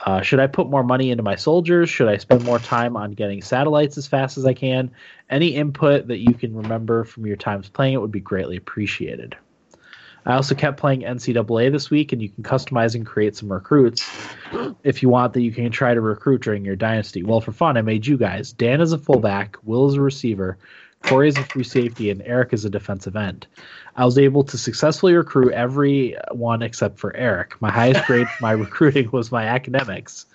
[0.00, 1.88] Uh, should I put more money into my soldiers?
[1.88, 4.90] Should I spend more time on getting satellites as fast as I can?
[5.30, 9.36] Any input that you can remember from your times playing it would be greatly appreciated.
[10.26, 14.10] I also kept playing NCAA this week, and you can customize and create some recruits
[14.82, 17.22] if you want that you can try to recruit during your dynasty.
[17.22, 18.52] Well, for fun, I made you guys.
[18.52, 20.58] Dan is a fullback, Will is a receiver,
[21.02, 23.46] Corey is a free safety, and Eric is a defensive end.
[23.96, 27.60] I was able to successfully recruit everyone except for Eric.
[27.62, 30.26] My highest grade for my recruiting was my academics,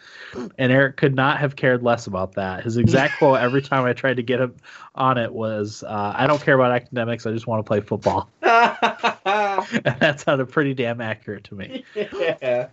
[0.58, 2.64] and Eric could not have cared less about that.
[2.64, 4.56] His exact quote every time I tried to get him
[4.96, 7.26] on it was, uh, "I don't care about academics.
[7.26, 8.42] I just want to play football." and
[10.00, 11.84] that sounded pretty damn accurate to me.
[11.96, 12.68] yeah.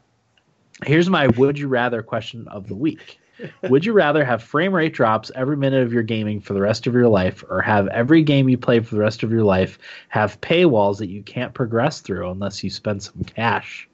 [0.86, 3.18] Here's my would you rather question of the week.
[3.62, 6.86] Would you rather have frame rate drops every minute of your gaming for the rest
[6.86, 9.78] of your life, or have every game you play for the rest of your life
[10.08, 13.88] have paywalls that you can't progress through unless you spend some cash?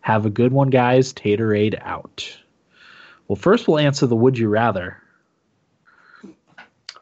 [0.00, 1.12] Have a good one, guys.
[1.12, 2.36] Taterade out.
[3.28, 4.96] Well, first we'll answer the would you rather.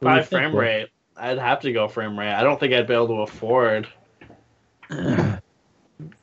[0.00, 0.60] By frame Will?
[0.60, 2.32] rate, I'd have to go frame rate.
[2.32, 3.88] I don't think I'd be able to afford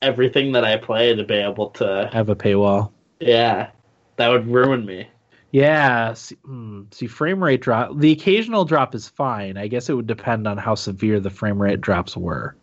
[0.01, 2.09] everything that I play to be able to.
[2.13, 2.91] Have a paywall.
[3.19, 3.69] Yeah,
[4.17, 5.07] that would ruin me.
[5.55, 7.97] Yeah, see, hmm, see, frame rate drop.
[7.97, 9.55] The occasional drop is fine.
[9.55, 12.57] I guess it would depend on how severe the frame rate drops were.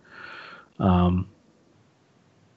[0.78, 1.26] Um,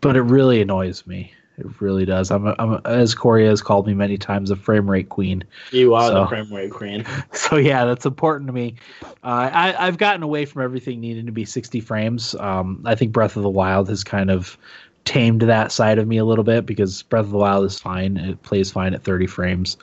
[0.01, 1.31] but it really annoys me.
[1.57, 2.31] It really does.
[2.31, 5.45] I'm, a, I'm a, as Corey has called me many times, a frame rate queen.
[5.71, 7.05] You are So- the frame rate queen.
[7.31, 8.75] So yeah, that's important to me.
[9.01, 12.35] Uh, I, I've gotten away from everything needing to be 60 frames.
[12.35, 14.57] Um, I think Breath of the Wild has kind of
[15.05, 18.17] tamed that side of me a little bit because Breath of the Wild is fine.
[18.17, 19.77] It plays fine at 30 frames.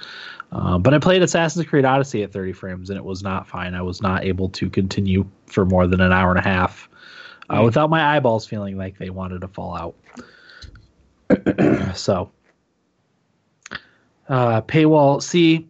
[0.53, 3.74] Uh, but I played Assassin's Creed Odyssey at 30 frames and it was not fine.
[3.74, 6.90] I was not able to continue for more than an hour and a half
[7.48, 7.64] uh, Mm.
[7.64, 9.94] without my eyeballs feeling like they wanted to fall out.
[11.96, 12.30] so,
[14.28, 15.22] uh, paywall.
[15.22, 15.68] See,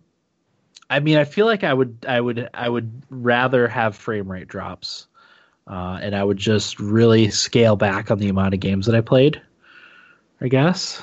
[0.90, 4.48] I mean, I feel like I would, I would, I would rather have frame rate
[4.48, 5.06] drops,
[5.68, 9.00] uh, and I would just really scale back on the amount of games that I
[9.00, 9.40] played.
[10.40, 11.02] I guess.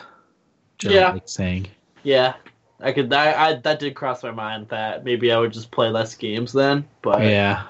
[0.82, 1.13] Yeah.
[1.13, 1.67] like saying.
[2.03, 2.34] Yeah,
[2.82, 3.11] I could.
[3.13, 6.53] I, I that did cross my mind that maybe I would just play less games
[6.53, 6.86] then.
[7.01, 7.63] But Yeah.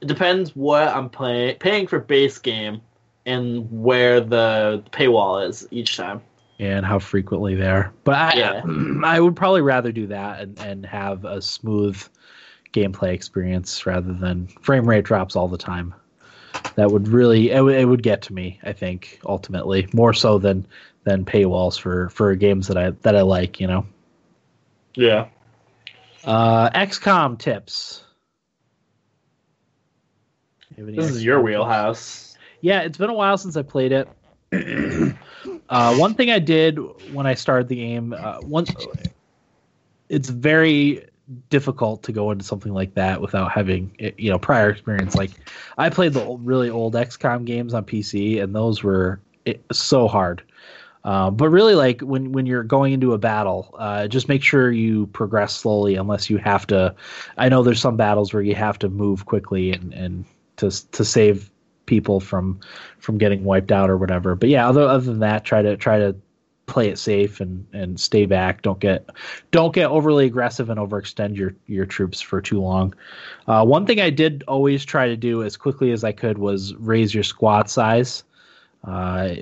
[0.00, 2.80] it depends what I'm playing, paying for base game,
[3.26, 6.20] and where the paywall is each time.
[6.60, 7.92] and how frequently there.
[8.04, 8.62] But I, Yeah.
[9.04, 12.00] I would probably rather do that and, and have a smooth
[12.72, 15.94] gameplay experience rather than frame rate drops all the time.
[16.76, 18.60] That would really it, would- it would get to me.
[18.62, 20.66] I think ultimately more so than
[21.04, 23.60] than paywalls for for games that I that I like.
[23.60, 23.86] You know.
[24.94, 25.26] Yeah.
[26.24, 28.04] Uh, XCOM tips.
[30.76, 31.44] You have any This is your tips?
[31.44, 32.36] wheelhouse.
[32.60, 34.08] Yeah, it's been a while since I played it.
[35.68, 36.78] uh, one thing I did
[37.12, 38.74] when I started the game, uh, once
[40.08, 41.06] it's very
[41.48, 45.14] difficult to go into something like that without having eh, you know prior experience.
[45.14, 45.30] Like
[45.78, 50.08] I played the old, really old XCOM games on PC, and those were it, so
[50.08, 50.42] hard.
[51.04, 54.72] Uh, but really, like when when you're going into a battle, uh, just make sure
[54.72, 56.94] you progress slowly, unless you have to.
[57.36, 60.24] I know there's some battles where you have to move quickly and and
[60.56, 61.50] to to save
[61.86, 62.58] people from
[62.98, 64.34] from getting wiped out or whatever.
[64.34, 66.16] But yeah, other other than that, try to try to
[66.66, 68.62] play it safe and and stay back.
[68.62, 69.08] Don't get
[69.50, 72.94] don't get overly aggressive and overextend your your troops for too long.
[73.46, 76.74] Uh, one thing I did always try to do as quickly as I could was
[76.76, 78.24] raise your squad size.
[78.86, 79.34] Uh,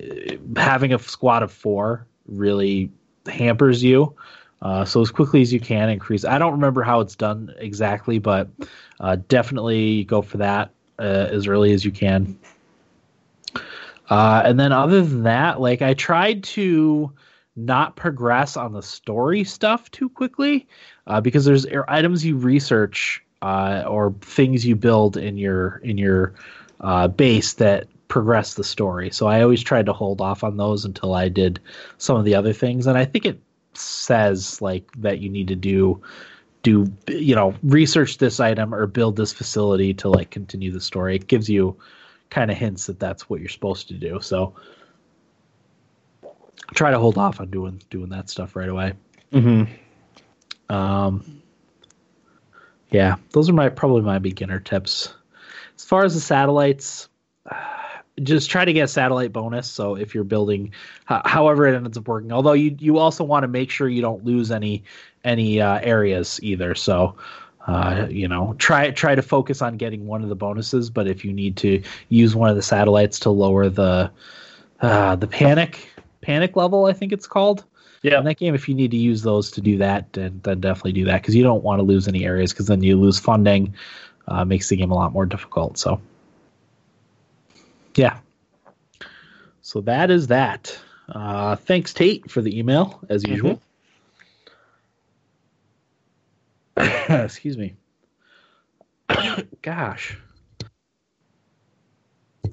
[0.56, 2.90] having a squad of four really
[3.26, 4.14] hampers you.
[4.62, 6.24] Uh, so as quickly as you can increase.
[6.24, 8.48] I don't remember how it's done exactly, but
[9.00, 10.70] uh, definitely go for that
[11.00, 12.38] uh, as early as you can.
[14.08, 17.12] Uh, and then other than that, like I tried to
[17.56, 20.68] not progress on the story stuff too quickly
[21.08, 26.34] uh, because there's items you research uh, or things you build in your in your
[27.16, 29.10] base that progress the story.
[29.10, 31.58] So I always tried to hold off on those until I did
[31.96, 33.40] some of the other things, and I think it
[33.72, 35.98] says like that you need to do
[36.62, 41.16] do you know research this item or build this facility to like continue the story.
[41.16, 41.74] It gives you
[42.28, 44.20] kind of hints that that's what you're supposed to do.
[44.20, 44.56] So
[46.74, 48.92] try to hold off on doing doing that stuff right away.
[49.32, 50.74] Mm-hmm.
[50.74, 51.42] um
[52.90, 55.14] yeah those are my probably my beginner tips.
[55.78, 57.08] As far as the satellites
[58.20, 59.70] just try to get a satellite bonus.
[59.70, 60.72] So if you're building,
[61.06, 64.24] however it ends up working, although you you also want to make sure you don't
[64.24, 64.84] lose any
[65.24, 66.74] any uh, areas either.
[66.74, 67.16] So
[67.66, 70.90] uh, you know try try to focus on getting one of the bonuses.
[70.90, 74.10] But if you need to use one of the satellites to lower the
[74.80, 75.88] uh, the panic
[76.20, 77.64] panic level, I think it's called.
[78.02, 78.18] Yeah.
[78.18, 80.92] In that game, if you need to use those to do that, then, then definitely
[80.92, 83.74] do that because you don't want to lose any areas because then you lose funding.
[84.26, 85.78] Uh, makes the game a lot more difficult.
[85.78, 86.00] So
[87.94, 88.18] yeah.
[89.60, 90.78] So that is that.
[91.08, 93.60] Uh, thanks, Tate, for the email, as usual.
[96.76, 97.12] Mm-hmm.
[97.24, 97.74] Excuse me.
[99.62, 100.16] Gosh.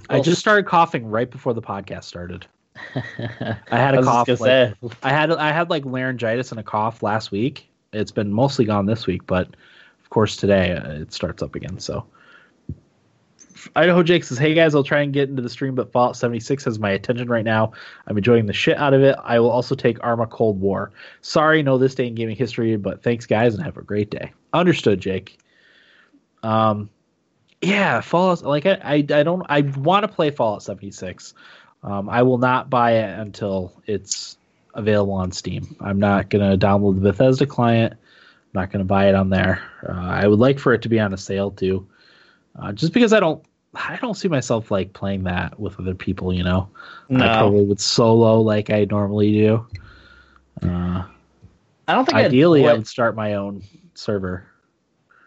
[0.09, 2.47] I just started coughing right before the podcast started.
[2.95, 4.39] I had a I cough.
[4.39, 4.73] Like.
[5.03, 7.69] I had I had like laryngitis and a cough last week.
[7.93, 9.47] It's been mostly gone this week, but
[10.01, 11.79] of course today uh, it starts up again.
[11.79, 12.05] So
[13.75, 16.63] Idaho Jake says, "Hey guys, I'll try and get into the stream, but Fallout 76
[16.65, 17.73] has my attention right now.
[18.07, 19.15] I'm enjoying the shit out of it.
[19.23, 20.91] I will also take Arma Cold War.
[21.21, 24.31] Sorry, no this day in gaming history, but thanks guys and have a great day.
[24.53, 25.39] Understood, Jake.
[26.43, 26.89] Um,
[27.61, 28.43] yeah, Fallout.
[28.43, 29.45] Like I, I, I don't.
[29.49, 31.33] I want to play Fallout 76.
[31.83, 34.37] Um, I will not buy it until it's
[34.73, 35.75] available on Steam.
[35.79, 37.93] I'm not gonna download the Bethesda client.
[37.93, 39.61] I'm not gonna buy it on there.
[39.87, 41.87] Uh, I would like for it to be on a sale too,
[42.57, 43.43] uh, just because I don't.
[43.73, 46.33] I don't see myself like playing that with other people.
[46.33, 46.69] You know,
[47.09, 49.67] I probably would solo like I normally do.
[50.61, 51.03] Uh,
[51.87, 53.63] I don't think I'd ideally, I would start my own
[53.93, 54.45] server.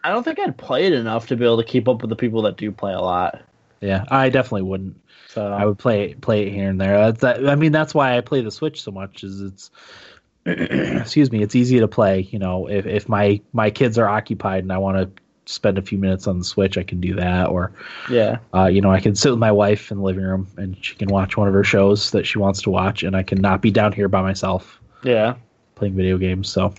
[0.03, 2.15] I don't think I'd play it enough to be able to keep up with the
[2.15, 3.41] people that do play a lot.
[3.79, 4.99] Yeah, I definitely wouldn't.
[5.29, 6.97] So I would play play it here and there.
[6.97, 9.23] That's that, I mean, that's why I play the Switch so much.
[9.23, 9.71] Is it's
[10.45, 12.21] excuse me, it's easy to play.
[12.21, 15.81] You know, if if my my kids are occupied and I want to spend a
[15.81, 17.49] few minutes on the Switch, I can do that.
[17.49, 17.71] Or
[18.09, 20.77] yeah, uh, you know, I can sit with my wife in the living room and
[20.83, 23.41] she can watch one of her shows that she wants to watch, and I can
[23.41, 25.35] not be down here by myself yeah.
[25.75, 26.49] playing video games.
[26.49, 26.73] So,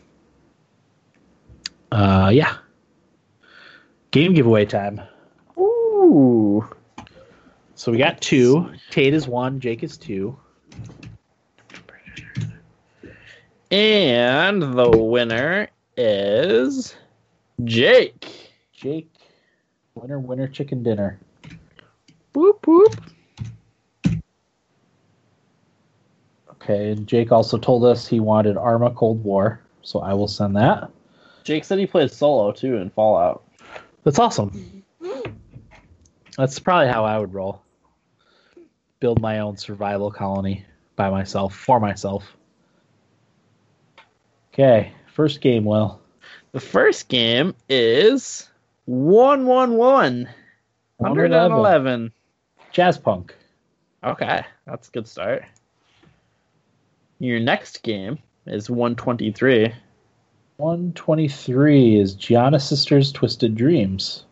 [1.92, 2.56] uh, yeah,
[4.10, 5.00] game giveaway time.
[5.58, 6.68] Ooh.
[7.76, 8.72] So we got two.
[8.90, 9.60] Tate is one.
[9.60, 10.36] Jake is two.
[13.70, 16.94] And the winner is
[17.64, 18.43] Jake.
[18.84, 19.10] Jake,
[19.94, 21.18] winner, winner, chicken dinner.
[22.34, 22.94] Whoop whoop.
[26.50, 30.54] Okay, and Jake also told us he wanted Arma Cold War, so I will send
[30.56, 30.90] that.
[31.44, 33.42] Jake said he played solo too in Fallout.
[34.02, 34.84] That's awesome.
[36.36, 37.62] That's probably how I would roll.
[39.00, 40.62] Build my own survival colony
[40.94, 42.36] by myself, for myself.
[44.52, 46.02] Okay, first game, Will.
[46.52, 48.50] The first game is
[48.86, 50.28] 111.
[50.98, 52.12] 111.
[52.72, 53.34] Jazz Punk.
[54.02, 55.44] Okay, that's a good start.
[57.18, 59.72] Your next game is 123.
[60.56, 64.24] 123 is Giana Sisters Twisted Dreams.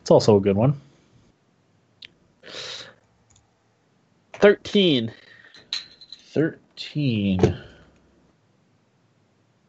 [0.00, 0.80] It's also a good one.
[4.34, 5.12] 13.
[6.32, 7.56] 13.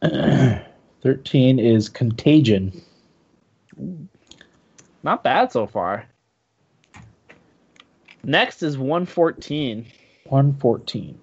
[1.02, 2.82] 13 is Contagion.
[5.02, 6.06] Not bad so far.
[8.24, 9.86] Next is 114.
[10.24, 11.18] 114.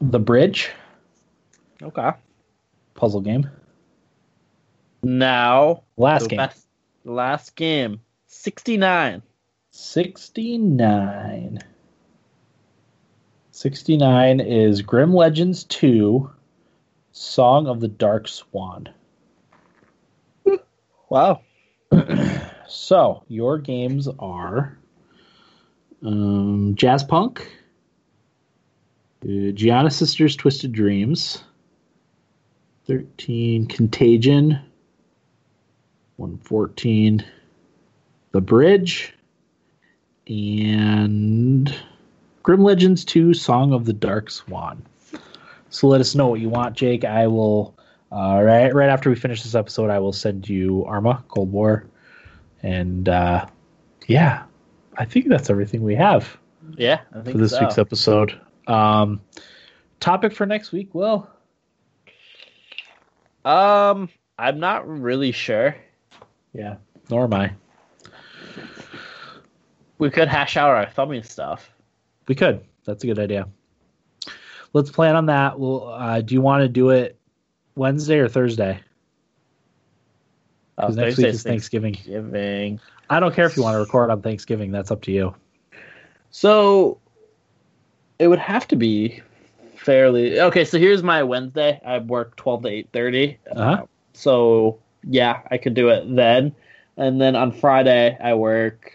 [0.00, 0.70] The Bridge,
[1.82, 2.10] Okay.
[2.94, 3.48] puzzle game.
[5.02, 6.36] Now, Last the game.
[6.36, 6.66] best-
[7.04, 8.00] last game.
[8.26, 9.22] 69.
[9.70, 11.58] 69.
[13.50, 16.30] 69 is Grim Legends 2
[17.12, 18.88] Song of the Dark Swan.
[21.08, 21.42] Wow.
[22.70, 24.78] So, your games are
[26.04, 27.50] um, Jazz Punk,
[29.24, 31.42] uh, Giana Sisters Twisted Dreams,
[32.86, 34.60] 13 Contagion,
[36.16, 37.24] 114
[38.32, 39.14] The Bridge,
[40.26, 41.74] and
[42.42, 44.82] Grim Legends 2 Song of the Dark Swan.
[45.70, 47.06] So let us know what you want, Jake.
[47.06, 47.77] I will
[48.12, 51.86] uh, right right after we finish this episode, I will send you Arma Cold War,
[52.62, 53.46] and uh,
[54.06, 54.44] yeah,
[54.96, 56.38] I think that's everything we have
[56.76, 57.60] Yeah, I think for this so.
[57.60, 58.38] week's episode.
[58.66, 59.20] Um,
[60.00, 61.28] topic for next week, Will.
[63.44, 65.76] Um, I'm not really sure.
[66.52, 66.76] Yeah,
[67.10, 67.52] nor am I.
[69.98, 71.70] We could hash out our thumbing stuff.
[72.28, 72.64] We could.
[72.84, 73.48] That's a good idea.
[74.72, 75.58] Let's plan on that.
[75.58, 77.18] Well, uh, do you want to do it
[77.78, 78.80] Wednesday or Thursday?
[80.76, 81.94] Uh, Because next week is Thanksgiving.
[81.94, 82.80] Thanksgiving.
[83.10, 84.70] I don't care if you want to record on Thanksgiving.
[84.70, 85.34] That's up to you.
[86.30, 87.00] So
[88.18, 89.22] it would have to be
[89.76, 90.64] fairly okay.
[90.64, 91.80] So here's my Wednesday.
[91.84, 93.38] I work twelve to eight thirty.
[93.50, 93.86] Uh-huh.
[94.12, 96.54] So yeah, I could do it then.
[96.96, 98.92] And then on Friday I work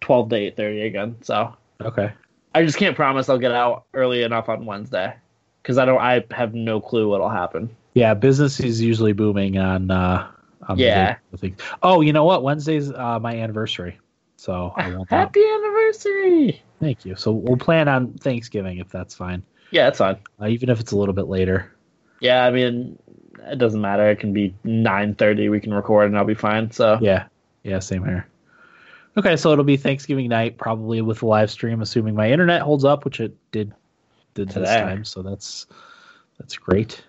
[0.00, 1.16] twelve to eight thirty again.
[1.22, 2.12] So Okay.
[2.54, 5.14] I just can't promise I'll get out early enough on Wednesday
[5.62, 6.00] because I don't.
[6.00, 7.68] I have no clue what'll happen.
[7.96, 9.90] Yeah, business is usually booming on.
[9.90, 10.28] Uh,
[10.68, 11.16] on the Yeah.
[11.82, 12.42] Oh, you know what?
[12.42, 13.98] Wednesday's uh, my anniversary,
[14.36, 15.08] so I won't.
[15.10, 16.62] Have, Happy anniversary!
[16.78, 17.16] thank you.
[17.16, 20.18] So we'll plan on Thanksgiving if that's fine, Yeah, that's fine.
[20.40, 21.72] uh, even if it's a little bit later.
[22.20, 22.98] Yeah, I mean,
[23.46, 24.10] it doesn't matter.
[24.10, 25.48] It can be nine thirty.
[25.48, 26.70] We can record and I'll be fine.
[26.70, 27.26] So Yeah,
[27.62, 28.26] yeah, same here.
[29.16, 32.84] Okay, so it'll be Thanksgiving night, probably with a live stream, assuming my internet holds
[32.84, 33.72] up, which it did
[34.34, 35.04] did this time.
[35.04, 35.66] So that's
[36.38, 37.02] that's great.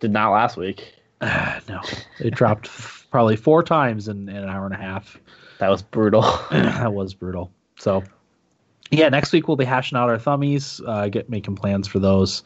[0.00, 0.94] Did not last week.
[1.22, 1.82] Ah, no,
[2.18, 5.20] it dropped f- probably four times in, in an hour and a half.
[5.58, 6.22] That was brutal.
[6.50, 7.52] that was brutal.
[7.78, 8.02] So,
[8.90, 12.42] yeah, next week we'll be hashing out our thummies, uh, get making plans for those.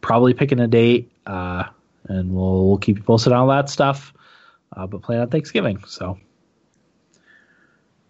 [0.00, 1.66] Probably picking a date, uh,
[2.08, 4.12] and we'll we'll keep you posted on all that stuff.
[4.76, 5.84] Uh, but plan on Thanksgiving.
[5.86, 6.18] So,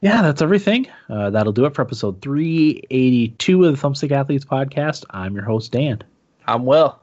[0.01, 0.89] yeah, that's everything.
[1.11, 5.05] Uh, that'll do it for episode 382 of the Thumbstick Athletes podcast.
[5.11, 6.03] I'm your host Dan.
[6.47, 6.99] I'm Will.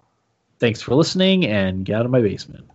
[0.60, 2.66] Thanks for listening, and get out of my basement.